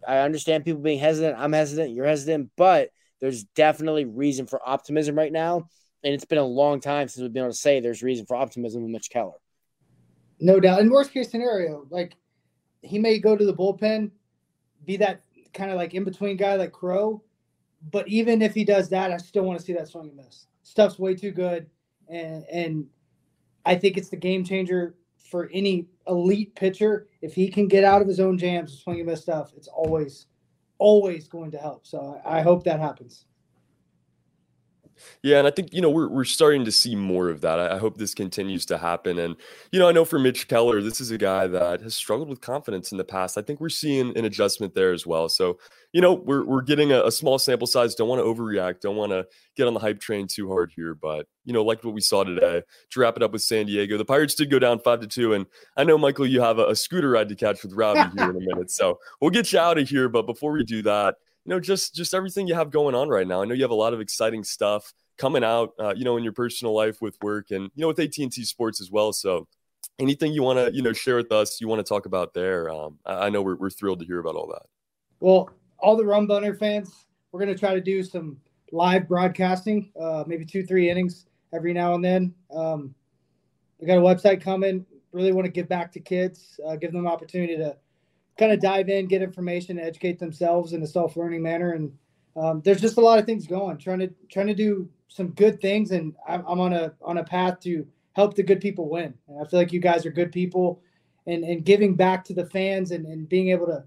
I 0.05 0.19
understand 0.19 0.65
people 0.65 0.81
being 0.81 0.99
hesitant. 0.99 1.39
I'm 1.39 1.53
hesitant. 1.53 1.91
You're 1.91 2.05
hesitant. 2.05 2.51
But 2.57 2.89
there's 3.21 3.43
definitely 3.43 4.05
reason 4.05 4.45
for 4.45 4.59
optimism 4.67 5.15
right 5.15 5.31
now. 5.31 5.69
And 6.03 6.13
it's 6.13 6.25
been 6.25 6.37
a 6.37 6.43
long 6.43 6.79
time 6.79 7.07
since 7.07 7.21
we've 7.21 7.31
been 7.31 7.43
able 7.43 7.51
to 7.51 7.57
say 7.57 7.79
there's 7.79 8.01
reason 8.01 8.25
for 8.25 8.35
optimism 8.35 8.83
with 8.83 8.91
Mitch 8.91 9.09
Keller. 9.09 9.37
No 10.39 10.59
doubt. 10.59 10.79
In 10.79 10.89
worst 10.89 11.13
case 11.13 11.29
scenario, 11.29 11.85
like 11.89 12.15
he 12.81 12.97
may 12.97 13.19
go 13.19 13.35
to 13.35 13.45
the 13.45 13.53
bullpen, 13.53 14.11
be 14.85 14.97
that 14.97 15.23
kind 15.53 15.69
of 15.69 15.77
like 15.77 15.93
in 15.93 16.03
between 16.03 16.37
guy 16.37 16.55
like 16.55 16.71
Crowe. 16.71 17.23
But 17.91 18.07
even 18.07 18.41
if 18.41 18.53
he 18.53 18.63
does 18.63 18.89
that, 18.89 19.11
I 19.11 19.17
still 19.17 19.43
want 19.43 19.59
to 19.59 19.65
see 19.65 19.73
that 19.73 19.87
swing 19.87 20.09
and 20.09 20.17
miss. 20.17 20.47
Stuff's 20.63 20.99
way 20.99 21.15
too 21.15 21.31
good. 21.31 21.69
And 22.09 22.43
and 22.51 22.85
I 23.65 23.75
think 23.75 23.97
it's 23.97 24.09
the 24.09 24.17
game 24.17 24.43
changer 24.43 24.95
for 25.17 25.49
any 25.53 25.87
elite 26.07 26.55
pitcher. 26.55 27.07
If 27.21 27.33
he 27.33 27.49
can 27.49 27.67
get 27.67 27.83
out 27.83 28.01
of 28.01 28.07
his 28.07 28.19
own 28.19 28.37
jams, 28.37 28.79
swing 28.79 28.99
and 28.99 29.07
miss 29.07 29.21
stuff, 29.21 29.51
it's 29.55 29.67
always, 29.67 30.25
always 30.77 31.27
going 31.27 31.51
to 31.51 31.57
help. 31.57 31.85
So 31.85 32.19
I, 32.25 32.39
I 32.39 32.41
hope 32.41 32.63
that 32.63 32.79
happens. 32.79 33.25
Yeah, 35.23 35.37
and 35.37 35.47
I 35.47 35.51
think 35.51 35.73
you 35.73 35.81
know 35.81 35.89
we're 35.89 36.09
we're 36.09 36.23
starting 36.23 36.65
to 36.65 36.71
see 36.71 36.95
more 36.95 37.29
of 37.29 37.41
that. 37.41 37.59
I, 37.59 37.75
I, 37.75 37.77
hope 37.77 37.97
this 37.97 38.13
continues 38.13 38.65
to 38.67 38.77
happen. 38.77 39.19
And 39.19 39.35
you 39.71 39.79
know, 39.79 39.87
I 39.87 39.91
know 39.91 40.05
for 40.05 40.19
Mitch 40.19 40.47
Keller, 40.47 40.81
this 40.81 41.01
is 41.01 41.11
a 41.11 41.17
guy 41.17 41.47
that 41.47 41.81
has 41.81 41.95
struggled 41.95 42.29
with 42.29 42.41
confidence 42.41 42.91
in 42.91 42.97
the 42.97 43.03
past. 43.03 43.37
I 43.37 43.41
think 43.41 43.59
we're 43.59 43.69
seeing 43.69 44.17
an 44.17 44.25
adjustment 44.25 44.73
there 44.73 44.93
as 44.93 45.05
well. 45.05 45.29
So 45.29 45.59
you 45.93 46.01
know, 46.01 46.13
we're 46.13 46.45
we're 46.45 46.61
getting 46.61 46.91
a, 46.91 47.03
a 47.03 47.11
small 47.11 47.37
sample 47.37 47.67
size. 47.67 47.95
Don't 47.95 48.07
want 48.07 48.19
to 48.19 48.25
overreact. 48.25 48.81
Don't 48.81 48.95
want 48.95 49.11
to 49.11 49.27
get 49.55 49.67
on 49.67 49.73
the 49.73 49.79
hype 49.79 49.99
train 49.99 50.27
too 50.27 50.47
hard 50.47 50.71
here. 50.75 50.95
But 50.95 51.27
you 51.45 51.53
know, 51.53 51.63
like 51.63 51.83
what 51.83 51.93
we 51.93 52.01
saw 52.01 52.23
today. 52.23 52.63
To 52.91 52.99
wrap 52.99 53.17
it 53.17 53.23
up 53.23 53.31
with 53.31 53.41
San 53.41 53.65
Diego, 53.65 53.97
the 53.97 54.05
Pirates 54.05 54.35
did 54.35 54.49
go 54.49 54.59
down 54.59 54.79
five 54.79 55.01
to 55.01 55.07
two. 55.07 55.33
And 55.33 55.45
I 55.77 55.83
know 55.83 55.97
Michael, 55.97 56.27
you 56.27 56.41
have 56.41 56.59
a, 56.59 56.67
a 56.67 56.75
scooter 56.75 57.09
ride 57.09 57.29
to 57.29 57.35
catch 57.35 57.63
with 57.63 57.73
Robbie 57.73 57.99
here 58.17 58.29
in 58.29 58.35
a 58.35 58.39
minute. 58.39 58.71
So 58.71 58.99
we'll 59.19 59.31
get 59.31 59.51
you 59.51 59.59
out 59.59 59.77
of 59.77 59.89
here. 59.89 60.09
But 60.09 60.25
before 60.25 60.51
we 60.51 60.63
do 60.63 60.81
that 60.83 61.15
you 61.45 61.49
know 61.49 61.59
just 61.59 61.95
just 61.95 62.13
everything 62.13 62.47
you 62.47 62.53
have 62.53 62.71
going 62.71 62.95
on 62.95 63.09
right 63.09 63.27
now 63.27 63.41
i 63.41 63.45
know 63.45 63.53
you 63.53 63.63
have 63.63 63.71
a 63.71 63.75
lot 63.75 63.93
of 63.93 63.99
exciting 63.99 64.43
stuff 64.43 64.93
coming 65.21 65.43
out, 65.43 65.73
uh, 65.79 65.93
you 65.95 66.03
know, 66.03 66.17
in 66.17 66.23
your 66.23 66.33
personal 66.33 66.73
life 66.73 66.99
with 66.99 67.15
work 67.21 67.51
and, 67.51 67.69
you 67.75 67.81
know, 67.81 67.87
with 67.87 67.99
AT&T 67.99 68.43
sports 68.43 68.81
as 68.81 68.89
well. 68.89 69.13
So 69.13 69.47
anything 69.99 70.33
you 70.33 70.41
want 70.41 70.57
to, 70.57 70.75
you 70.75 70.81
know, 70.81 70.93
share 70.93 71.15
with 71.15 71.31
us, 71.31 71.61
you 71.61 71.67
want 71.67 71.79
to 71.79 71.87
talk 71.87 72.07
about 72.07 72.33
there. 72.33 72.71
Um, 72.71 72.97
I, 73.05 73.27
I 73.27 73.29
know 73.29 73.43
we're, 73.43 73.55
we're 73.55 73.69
thrilled 73.69 73.99
to 73.99 74.05
hear 74.05 74.19
about 74.19 74.35
all 74.35 74.47
that. 74.47 74.63
Well, 75.19 75.51
all 75.77 75.95
the 75.95 76.03
Rum 76.03 76.25
Bunter 76.25 76.55
fans, 76.55 77.05
we're 77.31 77.39
going 77.39 77.53
to 77.53 77.59
try 77.59 77.75
to 77.75 77.81
do 77.81 78.01
some 78.01 78.37
live 78.71 79.07
broadcasting, 79.07 79.91
uh, 79.99 80.23
maybe 80.25 80.43
two, 80.43 80.65
three 80.65 80.89
innings 80.89 81.27
every 81.53 81.71
now 81.71 81.93
and 81.93 82.03
then. 82.03 82.33
Um, 82.51 82.95
we 83.79 83.85
got 83.85 83.99
a 83.99 84.01
website 84.01 84.41
coming. 84.41 84.87
Really 85.11 85.33
want 85.33 85.45
to 85.45 85.51
give 85.51 85.69
back 85.69 85.91
to 85.91 85.99
kids, 85.99 86.59
uh, 86.65 86.77
give 86.77 86.93
them 86.93 87.05
an 87.05 87.11
opportunity 87.11 87.57
to 87.57 87.75
kind 88.41 88.51
of 88.51 88.59
dive 88.59 88.89
in, 88.89 89.05
get 89.05 89.21
information, 89.21 89.77
educate 89.77 90.17
themselves 90.17 90.73
in 90.73 90.81
a 90.81 90.87
self-learning 90.87 91.43
manner. 91.43 91.73
And 91.73 91.91
um, 92.35 92.61
there's 92.65 92.81
just 92.81 92.97
a 92.97 93.01
lot 93.01 93.19
of 93.19 93.25
things 93.25 93.45
going. 93.45 93.77
Trying 93.77 93.99
to 93.99 94.09
trying 94.31 94.47
to 94.47 94.55
do 94.55 94.89
some 95.09 95.29
good 95.29 95.61
things, 95.61 95.91
and 95.91 96.15
I'm, 96.27 96.43
I'm 96.47 96.59
on 96.59 96.73
a 96.73 96.93
on 97.03 97.19
a 97.19 97.23
path 97.23 97.59
to 97.61 97.85
help 98.13 98.35
the 98.35 98.41
good 98.41 98.59
people 98.59 98.89
win. 98.89 99.13
And 99.27 99.39
I 99.39 99.47
feel 99.47 99.59
like 99.59 99.71
you 99.71 99.79
guys 99.79 100.07
are 100.07 100.11
good 100.11 100.31
people, 100.31 100.81
and 101.27 101.43
and 101.43 101.63
giving 101.63 101.95
back 101.95 102.23
to 102.25 102.33
the 102.33 102.47
fans 102.47 102.89
and, 102.91 103.05
and 103.05 103.29
being 103.29 103.49
able 103.49 103.67
to 103.67 103.83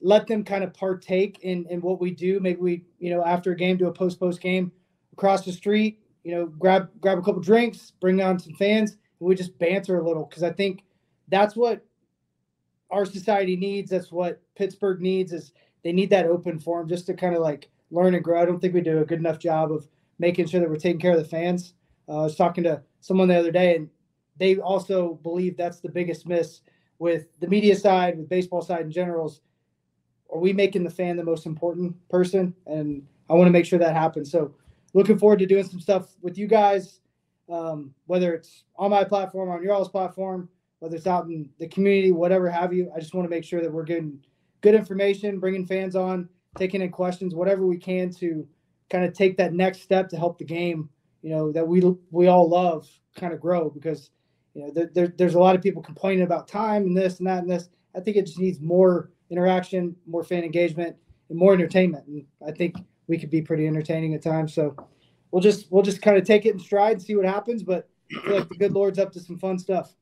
let 0.00 0.26
them 0.26 0.44
kind 0.44 0.64
of 0.64 0.72
partake 0.72 1.40
in 1.42 1.66
in 1.66 1.82
what 1.82 2.00
we 2.00 2.10
do. 2.10 2.40
Maybe 2.40 2.58
we 2.60 2.84
you 3.00 3.10
know 3.10 3.22
after 3.22 3.52
a 3.52 3.56
game 3.56 3.76
do 3.76 3.88
a 3.88 3.92
post 3.92 4.18
post 4.18 4.40
game 4.40 4.72
across 5.12 5.44
the 5.44 5.52
street. 5.52 6.00
You 6.24 6.34
know, 6.34 6.46
grab 6.46 6.88
grab 7.02 7.18
a 7.18 7.22
couple 7.22 7.42
drinks, 7.42 7.92
bring 8.00 8.22
on 8.22 8.38
some 8.38 8.54
fans, 8.54 8.92
and 8.92 9.28
we 9.28 9.34
just 9.34 9.58
banter 9.58 9.98
a 9.98 10.06
little 10.06 10.24
because 10.24 10.42
I 10.42 10.52
think 10.52 10.84
that's 11.28 11.54
what 11.54 11.84
our 12.90 13.04
society 13.04 13.56
needs. 13.56 13.90
That's 13.90 14.12
what 14.12 14.40
Pittsburgh 14.56 15.00
needs. 15.00 15.32
Is 15.32 15.52
they 15.82 15.92
need 15.92 16.10
that 16.10 16.26
open 16.26 16.58
forum 16.58 16.88
just 16.88 17.06
to 17.06 17.14
kind 17.14 17.34
of 17.34 17.42
like 17.42 17.68
learn 17.90 18.14
and 18.14 18.24
grow. 18.24 18.40
I 18.40 18.44
don't 18.44 18.60
think 18.60 18.74
we 18.74 18.80
do 18.80 19.00
a 19.00 19.04
good 19.04 19.18
enough 19.18 19.38
job 19.38 19.72
of 19.72 19.88
making 20.18 20.46
sure 20.46 20.60
that 20.60 20.68
we're 20.68 20.76
taking 20.76 21.00
care 21.00 21.12
of 21.12 21.18
the 21.18 21.24
fans. 21.24 21.74
Uh, 22.08 22.20
I 22.20 22.22
was 22.22 22.36
talking 22.36 22.64
to 22.64 22.82
someone 23.00 23.28
the 23.28 23.38
other 23.38 23.52
day, 23.52 23.76
and 23.76 23.88
they 24.38 24.56
also 24.56 25.14
believe 25.22 25.56
that's 25.56 25.80
the 25.80 25.88
biggest 25.88 26.26
miss 26.26 26.60
with 26.98 27.26
the 27.40 27.48
media 27.48 27.76
side, 27.76 28.18
with 28.18 28.28
baseball 28.28 28.62
side 28.62 28.82
in 28.82 28.92
general. 28.92 29.34
Are 30.32 30.38
we 30.38 30.52
making 30.52 30.84
the 30.84 30.90
fan 30.90 31.16
the 31.16 31.24
most 31.24 31.46
important 31.46 31.96
person? 32.08 32.54
And 32.66 33.06
I 33.28 33.34
want 33.34 33.48
to 33.48 33.52
make 33.52 33.66
sure 33.66 33.78
that 33.78 33.96
happens. 33.96 34.30
So, 34.30 34.54
looking 34.92 35.18
forward 35.18 35.38
to 35.40 35.46
doing 35.46 35.64
some 35.64 35.80
stuff 35.80 36.14
with 36.20 36.36
you 36.36 36.46
guys, 36.46 37.00
um, 37.48 37.94
whether 38.06 38.34
it's 38.34 38.64
on 38.76 38.90
my 38.90 39.04
platform, 39.04 39.50
on 39.50 39.62
your 39.62 39.72
all's 39.72 39.88
platform, 39.88 40.48
whether 40.80 40.96
it's 40.96 41.06
out 41.06 41.26
in 41.26 41.48
the 41.58 41.68
community, 41.68 42.10
whatever 42.10 42.50
have 42.50 42.72
you. 42.72 42.90
I 42.94 43.00
just 43.00 43.14
want 43.14 43.26
to 43.26 43.30
make 43.30 43.44
sure 43.44 43.62
that 43.62 43.72
we're 43.72 43.84
getting 43.84 44.18
good 44.60 44.74
information, 44.74 45.38
bringing 45.38 45.66
fans 45.66 45.94
on, 45.94 46.28
taking 46.56 46.82
in 46.82 46.90
questions, 46.90 47.34
whatever 47.34 47.66
we 47.66 47.78
can 47.78 48.10
to 48.14 48.46
kind 48.90 49.04
of 49.04 49.14
take 49.14 49.36
that 49.36 49.52
next 49.52 49.82
step 49.82 50.08
to 50.08 50.16
help 50.16 50.38
the 50.38 50.44
game, 50.44 50.88
you 51.22 51.30
know, 51.30 51.52
that 51.52 51.66
we 51.66 51.82
we 52.10 52.26
all 52.26 52.48
love 52.48 52.88
kind 53.16 53.32
of 53.32 53.40
grow 53.40 53.70
because 53.70 54.10
you 54.54 54.62
know 54.62 54.70
there, 54.72 54.90
there, 54.94 55.08
there's 55.16 55.34
a 55.34 55.38
lot 55.38 55.54
of 55.54 55.62
people 55.62 55.82
complaining 55.82 56.24
about 56.24 56.48
time 56.48 56.82
and 56.82 56.96
this 56.96 57.18
and 57.18 57.26
that 57.26 57.42
and 57.42 57.50
this. 57.50 57.68
I 57.94 58.00
think 58.00 58.16
it 58.16 58.26
just 58.26 58.38
needs 58.38 58.60
more 58.60 59.10
interaction, 59.30 59.96
more 60.06 60.24
fan 60.24 60.44
engagement, 60.44 60.96
and 61.28 61.38
more 61.38 61.52
entertainment. 61.52 62.06
And 62.06 62.24
I 62.46 62.52
think 62.52 62.76
we 63.06 63.18
could 63.18 63.30
be 63.30 63.42
pretty 63.42 63.66
entertaining 63.66 64.14
at 64.14 64.22
times. 64.22 64.54
So 64.54 64.74
we'll 65.30 65.42
just 65.42 65.70
we'll 65.70 65.82
just 65.82 66.02
kind 66.02 66.16
of 66.16 66.24
take 66.24 66.46
it 66.46 66.54
in 66.54 66.58
stride 66.58 66.92
and 66.92 67.02
see 67.02 67.16
what 67.16 67.26
happens. 67.26 67.62
But 67.62 67.88
I 68.16 68.22
feel 68.22 68.38
like 68.38 68.48
the 68.48 68.56
good 68.56 68.72
Lord's 68.72 68.98
up 68.98 69.12
to 69.12 69.20
some 69.20 69.38
fun 69.38 69.58
stuff. 69.58 69.94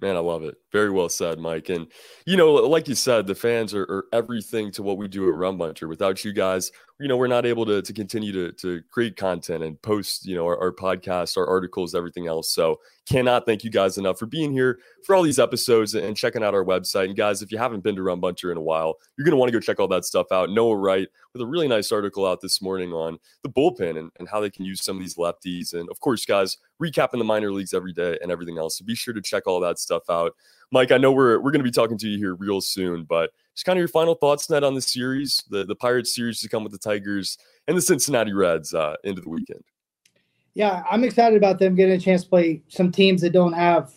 Man, 0.00 0.16
I 0.16 0.20
love 0.20 0.44
it. 0.44 0.56
Very 0.72 0.90
well 0.90 1.08
said, 1.08 1.38
Mike. 1.38 1.68
And 1.68 1.86
you 2.26 2.36
know, 2.36 2.54
like 2.54 2.88
you 2.88 2.94
said, 2.94 3.26
the 3.26 3.34
fans 3.34 3.74
are, 3.74 3.82
are 3.82 4.04
everything 4.12 4.70
to 4.72 4.82
what 4.82 4.98
we 4.98 5.08
do 5.08 5.28
at 5.28 5.34
Rum 5.34 5.58
Bunter. 5.58 5.88
Without 5.88 6.24
you 6.24 6.32
guys, 6.32 6.70
you 7.00 7.08
know, 7.08 7.16
we're 7.16 7.26
not 7.26 7.46
able 7.46 7.64
to, 7.66 7.82
to 7.82 7.92
continue 7.92 8.32
to, 8.32 8.52
to 8.52 8.82
create 8.90 9.16
content 9.16 9.62
and 9.64 9.80
post, 9.82 10.26
you 10.26 10.34
know, 10.34 10.44
our, 10.44 10.58
our 10.58 10.72
podcasts, 10.72 11.36
our 11.36 11.46
articles, 11.46 11.94
everything 11.94 12.26
else. 12.26 12.52
So 12.52 12.80
cannot 13.08 13.46
thank 13.46 13.64
you 13.64 13.70
guys 13.70 13.96
enough 13.96 14.18
for 14.18 14.26
being 14.26 14.52
here 14.52 14.78
for 15.04 15.14
all 15.14 15.22
these 15.22 15.38
episodes 15.38 15.94
and 15.94 16.16
checking 16.16 16.42
out 16.42 16.54
our 16.54 16.64
website. 16.64 17.06
And 17.06 17.16
guys, 17.16 17.40
if 17.40 17.50
you 17.50 17.58
haven't 17.58 17.82
been 17.82 17.96
to 17.96 18.02
Rum 18.02 18.20
Bunter 18.20 18.52
in 18.52 18.58
a 18.58 18.62
while, 18.62 18.96
you're 19.16 19.24
going 19.24 19.32
to 19.32 19.36
want 19.38 19.48
to 19.50 19.56
go 19.56 19.60
check 19.60 19.80
all 19.80 19.88
that 19.88 20.04
stuff 20.04 20.26
out. 20.30 20.50
Noah 20.50 20.76
Wright 20.76 21.08
with 21.32 21.40
a 21.40 21.46
really 21.46 21.68
nice 21.68 21.90
article 21.90 22.26
out 22.26 22.40
this 22.40 22.60
morning 22.60 22.92
on 22.92 23.18
the 23.42 23.48
bullpen 23.48 23.98
and, 23.98 24.10
and 24.18 24.28
how 24.28 24.40
they 24.40 24.50
can 24.50 24.64
use 24.64 24.84
some 24.84 24.96
of 24.96 25.02
these 25.02 25.16
lefties. 25.16 25.72
And 25.72 25.88
of 25.90 26.00
course, 26.00 26.24
guys, 26.26 26.58
recapping 26.82 27.18
the 27.18 27.24
minor 27.24 27.50
leagues 27.50 27.72
every 27.72 27.92
day 27.92 28.18
and 28.20 28.30
everything 28.30 28.58
else. 28.58 28.78
So 28.78 28.84
be 28.84 28.94
sure 28.94 29.14
to 29.14 29.22
check 29.22 29.46
all 29.46 29.60
that 29.60 29.78
stuff 29.78 30.02
out. 30.10 30.34
Mike, 30.70 30.92
I 30.92 30.98
know 30.98 31.10
we're 31.10 31.38
we're 31.38 31.50
going 31.50 31.60
to 31.60 31.64
be 31.64 31.70
talking 31.70 31.96
to 31.98 32.08
you 32.08 32.18
here 32.18 32.34
real 32.34 32.60
soon, 32.60 33.04
but 33.04 33.30
just 33.54 33.64
kind 33.64 33.78
of 33.78 33.80
your 33.80 33.88
final 33.88 34.14
thoughts, 34.14 34.50
Ned, 34.50 34.64
on 34.64 34.74
the 34.74 34.82
series, 34.82 35.42
the 35.48 35.64
the 35.64 35.74
Pirates 35.74 36.14
series 36.14 36.40
to 36.40 36.48
come 36.48 36.62
with 36.62 36.72
the 36.72 36.78
Tigers 36.78 37.38
and 37.66 37.76
the 37.76 37.82
Cincinnati 37.82 38.34
Reds 38.34 38.74
uh, 38.74 38.96
into 39.02 39.22
the 39.22 39.30
weekend. 39.30 39.64
Yeah, 40.58 40.82
I'm 40.90 41.04
excited 41.04 41.36
about 41.36 41.60
them 41.60 41.76
getting 41.76 41.94
a 41.94 42.00
chance 42.00 42.24
to 42.24 42.28
play 42.28 42.64
some 42.66 42.90
teams 42.90 43.20
that 43.20 43.30
don't 43.30 43.52
have 43.52 43.92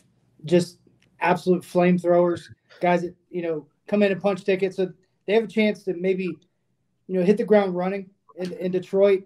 just 0.45 0.77
absolute 1.19 1.63
flamethrowers, 1.63 2.49
guys 2.79 3.01
that 3.01 3.15
you 3.31 3.41
know 3.41 3.65
come 3.87 4.03
in 4.03 4.11
and 4.11 4.21
punch 4.21 4.43
tickets. 4.43 4.75
So 4.75 4.93
they 5.25 5.33
have 5.33 5.45
a 5.45 5.47
chance 5.47 5.81
to 5.85 5.95
maybe 5.95 6.37
you 7.07 7.19
know 7.19 7.23
hit 7.23 7.37
the 7.37 7.45
ground 7.45 7.75
running 7.75 8.11
in, 8.35 8.53
in 8.53 8.71
Detroit. 8.71 9.23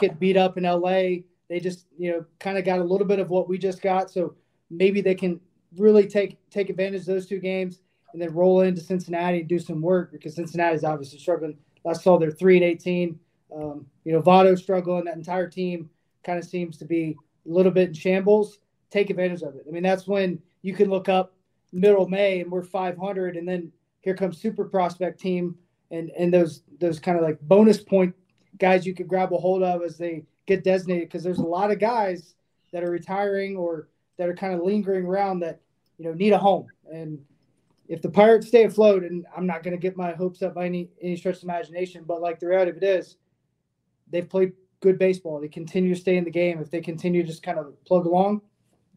Get 0.00 0.18
beat 0.18 0.36
up 0.36 0.58
in 0.58 0.64
LA. 0.64 1.22
They 1.48 1.60
just 1.60 1.86
you 1.96 2.10
know 2.10 2.24
kind 2.40 2.58
of 2.58 2.64
got 2.64 2.80
a 2.80 2.84
little 2.84 3.06
bit 3.06 3.20
of 3.20 3.30
what 3.30 3.48
we 3.48 3.58
just 3.58 3.80
got. 3.80 4.10
So 4.10 4.34
maybe 4.68 5.00
they 5.00 5.14
can 5.14 5.38
really 5.76 6.08
take 6.08 6.36
take 6.50 6.68
advantage 6.68 7.02
of 7.02 7.06
those 7.06 7.28
two 7.28 7.38
games 7.38 7.78
and 8.12 8.20
then 8.20 8.34
roll 8.34 8.62
into 8.62 8.80
Cincinnati 8.80 9.38
and 9.38 9.48
do 9.48 9.60
some 9.60 9.80
work 9.80 10.10
because 10.10 10.34
Cincinnati's 10.34 10.82
obviously 10.82 11.20
struggling. 11.20 11.58
I 11.86 11.92
saw 11.92 12.18
they're 12.18 12.32
three 12.32 12.56
and 12.56 12.64
eighteen. 12.64 13.20
Um, 13.54 13.86
you 14.02 14.10
know, 14.10 14.20
Votto 14.20 14.58
struggling. 14.58 15.04
That 15.04 15.14
entire 15.14 15.48
team 15.48 15.90
kind 16.26 16.38
of 16.38 16.44
seems 16.44 16.76
to 16.78 16.84
be 16.84 17.16
a 17.46 17.52
little 17.52 17.72
bit 17.72 17.88
in 17.88 17.94
shambles. 17.94 18.58
Take 18.90 19.08
advantage 19.10 19.42
of 19.42 19.54
it. 19.54 19.64
I 19.66 19.70
mean, 19.70 19.82
that's 19.82 20.06
when 20.06 20.40
you 20.62 20.74
can 20.74 20.90
look 20.90 21.08
up 21.08 21.32
middle 21.72 22.08
May 22.08 22.40
and 22.40 22.50
we're 22.50 22.62
500, 22.62 23.36
and 23.36 23.48
then 23.48 23.72
here 24.02 24.14
comes 24.14 24.38
super 24.38 24.64
prospect 24.64 25.20
team 25.20 25.56
and 25.90 26.10
and 26.10 26.32
those 26.32 26.62
those 26.80 26.98
kind 26.98 27.18
of 27.18 27.24
like 27.24 27.40
bonus 27.42 27.80
point 27.80 28.14
guys 28.58 28.86
you 28.86 28.94
could 28.94 29.08
grab 29.08 29.32
a 29.32 29.36
hold 29.36 29.62
of 29.62 29.82
as 29.82 29.96
they 29.96 30.24
get 30.46 30.64
designated 30.64 31.08
because 31.08 31.22
there's 31.22 31.38
a 31.38 31.42
lot 31.42 31.70
of 31.70 31.78
guys 31.78 32.34
that 32.72 32.82
are 32.82 32.90
retiring 32.90 33.56
or 33.56 33.88
that 34.16 34.28
are 34.28 34.34
kind 34.34 34.54
of 34.54 34.60
lingering 34.62 35.04
around 35.04 35.40
that 35.40 35.60
you 35.98 36.04
know 36.04 36.12
need 36.12 36.32
a 36.32 36.38
home 36.38 36.66
and 36.92 37.18
if 37.88 38.02
the 38.02 38.08
pirates 38.08 38.48
stay 38.48 38.64
afloat 38.64 39.04
and 39.04 39.26
i'm 39.36 39.46
not 39.46 39.62
going 39.62 39.76
to 39.76 39.80
get 39.80 39.96
my 39.96 40.12
hopes 40.12 40.42
up 40.42 40.54
by 40.54 40.66
any 40.66 40.88
any 41.02 41.16
stretch 41.16 41.38
of 41.38 41.44
imagination 41.44 42.04
but 42.06 42.20
like 42.20 42.38
the 42.40 42.46
reality 42.46 42.70
of 42.70 42.76
it 42.76 42.84
is 42.84 43.16
they've 44.10 44.28
played 44.28 44.52
good 44.80 44.98
baseball 44.98 45.40
they 45.40 45.48
continue 45.48 45.94
to 45.94 46.00
stay 46.00 46.16
in 46.16 46.24
the 46.24 46.30
game 46.30 46.60
if 46.60 46.70
they 46.70 46.80
continue 46.80 47.22
to 47.22 47.28
just 47.28 47.42
kind 47.42 47.58
of 47.58 47.72
plug 47.84 48.06
along 48.06 48.40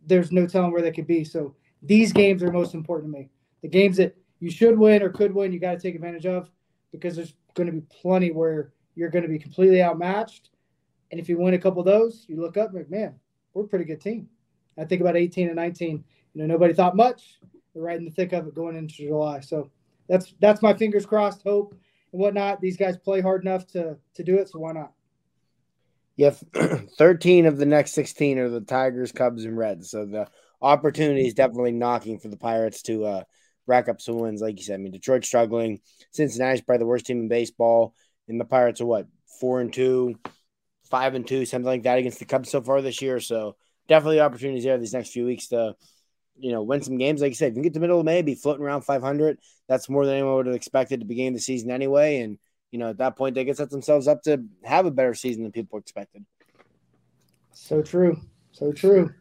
there's 0.06 0.32
no 0.32 0.46
telling 0.46 0.72
where 0.72 0.82
they 0.82 0.92
could 0.92 1.08
be 1.08 1.24
so 1.24 1.56
these 1.82 2.12
games 2.12 2.44
are 2.44 2.52
most 2.52 2.74
important 2.74 3.12
to 3.12 3.20
me 3.20 3.30
the 3.62 3.68
games 3.68 3.98
that 3.98 4.16
you 4.40 4.50
should 4.50 4.78
win 4.78 5.02
or 5.02 5.10
could 5.10 5.34
win 5.34 5.52
you 5.52 5.60
got 5.60 5.72
to 5.72 5.80
take 5.80 5.96
advantage 5.96 6.26
of 6.26 6.50
because 6.92 7.16
there's 7.16 7.34
going 7.54 7.68
to 7.68 7.74
be 7.74 7.86
plenty 7.90 8.32
where 8.32 8.72
you're 8.96 9.10
going 9.10 9.24
to 9.24 9.30
be 9.30 9.40
completely 9.40 9.82
outmatched 9.82 10.50
and 11.12 11.20
if 11.20 11.30
you 11.30 11.38
win 11.38 11.54
a 11.54 11.60
couple 11.60 11.80
of 11.80 11.86
those 11.86 12.26
you 12.28 12.40
look 12.40 12.58
up 12.58 12.70
and 12.70 12.80
like 12.80 12.90
man 12.90 13.16
we're 13.54 13.64
a 13.64 13.68
pretty 13.68 13.86
good 13.86 14.02
team 14.02 14.28
I 14.80 14.86
think 14.86 15.02
about 15.02 15.18
18 15.18 15.48
and 15.48 15.56
19. 15.56 16.04
You 16.34 16.42
know, 16.42 16.48
nobody 16.48 16.74
thought 16.74 16.96
much. 16.96 17.40
They're 17.74 17.84
right 17.84 17.98
in 17.98 18.06
the 18.06 18.12
thick 18.12 18.34
of 18.34 18.48
it 18.48 18.56
going 18.56 18.76
into 18.76 18.96
July. 18.96 19.42
So 19.42 19.70
that's 20.08 20.34
that's 20.40 20.62
my 20.62 20.74
fingers 20.74 21.06
crossed 21.06 21.44
hope 21.44 21.76
and 22.14 22.22
whatnot. 22.22 22.62
These 22.62 22.78
guys 22.78 22.98
play 22.98 23.22
hard 23.22 23.44
enough 23.44 23.68
to 23.68 23.98
to 24.16 24.24
do 24.24 24.38
it, 24.38 24.50
so 24.50 24.60
why 24.60 24.72
not? 24.72 24.94
Yeah, 26.20 26.32
13 26.98 27.46
of 27.46 27.58
the 27.58 27.66
next 27.66 27.94
16 27.94 28.40
are 28.40 28.50
the 28.50 28.60
Tigers, 28.60 29.14
Cubs, 29.14 29.46
and 29.46 29.58
Reds. 29.58 29.90
So 29.90 30.06
the 30.06 30.28
opportunity 30.62 31.26
is 31.26 31.34
definitely 31.34 31.72
knocking 31.72 32.20
for 32.20 32.28
the 32.28 32.36
Pirates 32.36 32.82
to 32.84 33.06
uh, 33.06 33.24
rack 33.68 33.88
up 33.88 34.02
some 34.02 34.20
wins. 34.20 34.42
Like 34.42 34.58
you 34.58 34.66
said, 34.66 34.74
I 34.74 34.84
mean, 34.84 34.92
Detroit's 34.92 35.30
struggling. 35.30 35.80
Cincinnati's 36.12 36.60
probably 36.60 36.80
the 36.80 36.88
worst 36.88 37.06
team 37.06 37.22
in 37.22 37.30
baseball. 37.30 37.94
And 38.28 38.38
the 38.38 38.44
Pirates 38.44 38.82
are 38.82 38.86
what, 38.86 39.08
four 39.40 39.62
and 39.62 39.72
two, 39.72 40.20
five 40.92 41.16
and 41.16 41.26
two, 41.26 41.46
something 41.46 41.66
like 41.66 41.84
that 41.84 42.00
against 42.00 42.20
the 42.20 42.26
Cubs 42.26 42.52
so 42.52 42.62
far 42.62 42.82
this 42.82 43.02
year. 43.02 43.22
So 43.22 43.56
definitely 43.88 44.20
opportunities 44.20 44.66
there 44.66 44.78
these 44.78 44.92
next 44.92 45.12
few 45.12 45.26
weeks 45.26 45.48
to, 45.48 45.78
you 46.38 46.52
know, 46.52 46.64
win 46.64 46.82
some 46.82 46.98
games. 46.98 47.22
Like 47.22 47.30
you 47.30 47.36
said, 47.36 47.46
if 47.46 47.52
you 47.52 47.56
can 47.56 47.64
get 47.64 47.70
to 47.70 47.80
the 47.80 47.84
middle 47.84 48.00
of 48.02 48.06
May, 48.06 48.24
be 48.24 48.36
floating 48.36 48.66
around 48.66 48.82
500. 48.82 49.40
That's 49.70 49.88
more 49.88 50.06
than 50.06 50.16
anyone 50.16 50.36
would 50.36 50.48
have 50.48 50.56
expected 50.56 51.00
to 51.00 51.06
begin 51.06 51.32
the 51.32 51.40
season 51.40 51.72
anyway. 51.72 52.20
And, 52.20 52.40
you 52.72 52.80
know, 52.80 52.90
at 52.90 52.98
that 52.98 53.16
point, 53.16 53.36
they 53.36 53.46
can 53.46 53.56
set 53.56 53.70
themselves 53.70 54.08
up 54.08 54.22
to 54.24 54.44
have 54.64 54.86
a 54.86 54.92
better 54.92 55.14
season 55.14 55.44
than 55.44 55.52
people 55.52 55.80
expected. 55.80 56.26
So 57.52 57.82
true. 57.82 58.20
So 58.52 58.72
true 58.72 59.14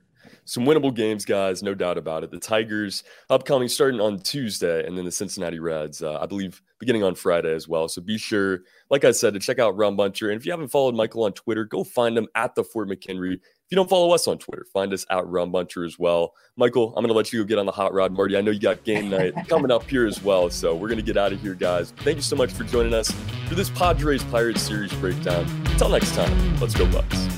some 0.49 0.65
winnable 0.65 0.95
games, 0.95 1.27
guys, 1.27 1.63
no 1.63 1.75
doubt 1.75 1.99
about 1.99 2.25
it. 2.25 2.31
The 2.31 2.39
Tigers 2.39 3.05
upcoming 3.29 3.69
starting 3.69 4.01
on 4.01 4.19
Tuesday, 4.19 4.87
and 4.87 4.97
then 4.97 5.05
the 5.05 5.13
Cincinnati 5.13 5.59
Reds, 5.59 6.03
uh, 6.03 6.19
I 6.19 6.25
believe, 6.25 6.63
beginning 6.79 7.05
on 7.05 7.15
Friday 7.15 7.55
as 7.55 7.69
well. 7.69 7.87
So 7.87 8.01
be 8.01 8.17
sure, 8.17 8.61
like 8.89 9.05
I 9.05 9.11
said, 9.11 9.35
to 9.35 9.41
check 9.41 9.59
out 9.59 9.77
Rum 9.77 9.95
Bunter. 9.95 10.31
And 10.31 10.41
if 10.41 10.47
you 10.47 10.53
haven't 10.53 10.69
followed 10.69 10.95
Michael 10.95 11.25
on 11.25 11.35
Twitter, 11.35 11.67
go 11.67 11.85
find 11.85 12.17
him 12.17 12.29
at 12.35 12.55
the 12.55 12.65
Fort 12.65 12.89
McKenry. 12.89 13.35
If 13.35 13.73
you 13.73 13.77
don't 13.77 13.91
follow 13.91 14.15
us 14.15 14.27
on 14.27 14.39
Twitter, 14.39 14.65
find 14.73 14.91
us 14.95 15.05
at 15.11 15.27
Rum 15.27 15.53
Bunter 15.53 15.85
as 15.85 15.99
well. 15.99 16.33
Michael, 16.57 16.95
I'm 16.97 17.03
going 17.03 17.09
to 17.09 17.15
let 17.15 17.31
you 17.31 17.43
go 17.43 17.47
get 17.47 17.59
on 17.59 17.67
the 17.67 17.73
hot 17.73 17.93
rod, 17.93 18.13
Marty. 18.13 18.35
I 18.35 18.41
know 18.41 18.51
you 18.51 18.61
got 18.61 18.85
game 18.85 19.11
night 19.11 19.35
coming 19.49 19.71
up 19.71 19.83
here 19.83 20.07
as 20.07 20.23
well. 20.23 20.49
So 20.49 20.75
we're 20.75 20.89
going 20.89 20.97
to 20.97 21.05
get 21.05 21.19
out 21.19 21.35
of 21.35 21.43
here, 21.43 21.55
guys. 21.55 21.93
Thank 21.99 22.17
you 22.17 22.23
so 22.23 22.37
much 22.37 22.53
for 22.53 22.65
joining 22.65 22.95
us 22.95 23.11
for 23.49 23.55
this 23.55 23.69
Padres 23.69 24.25
Pirates 24.25 24.63
series 24.63 24.95
breakdown. 24.95 25.45
Until 25.67 25.91
next 25.91 26.15
time, 26.15 26.59
let's 26.59 26.75
go, 26.75 26.91
Bucks. 26.91 27.38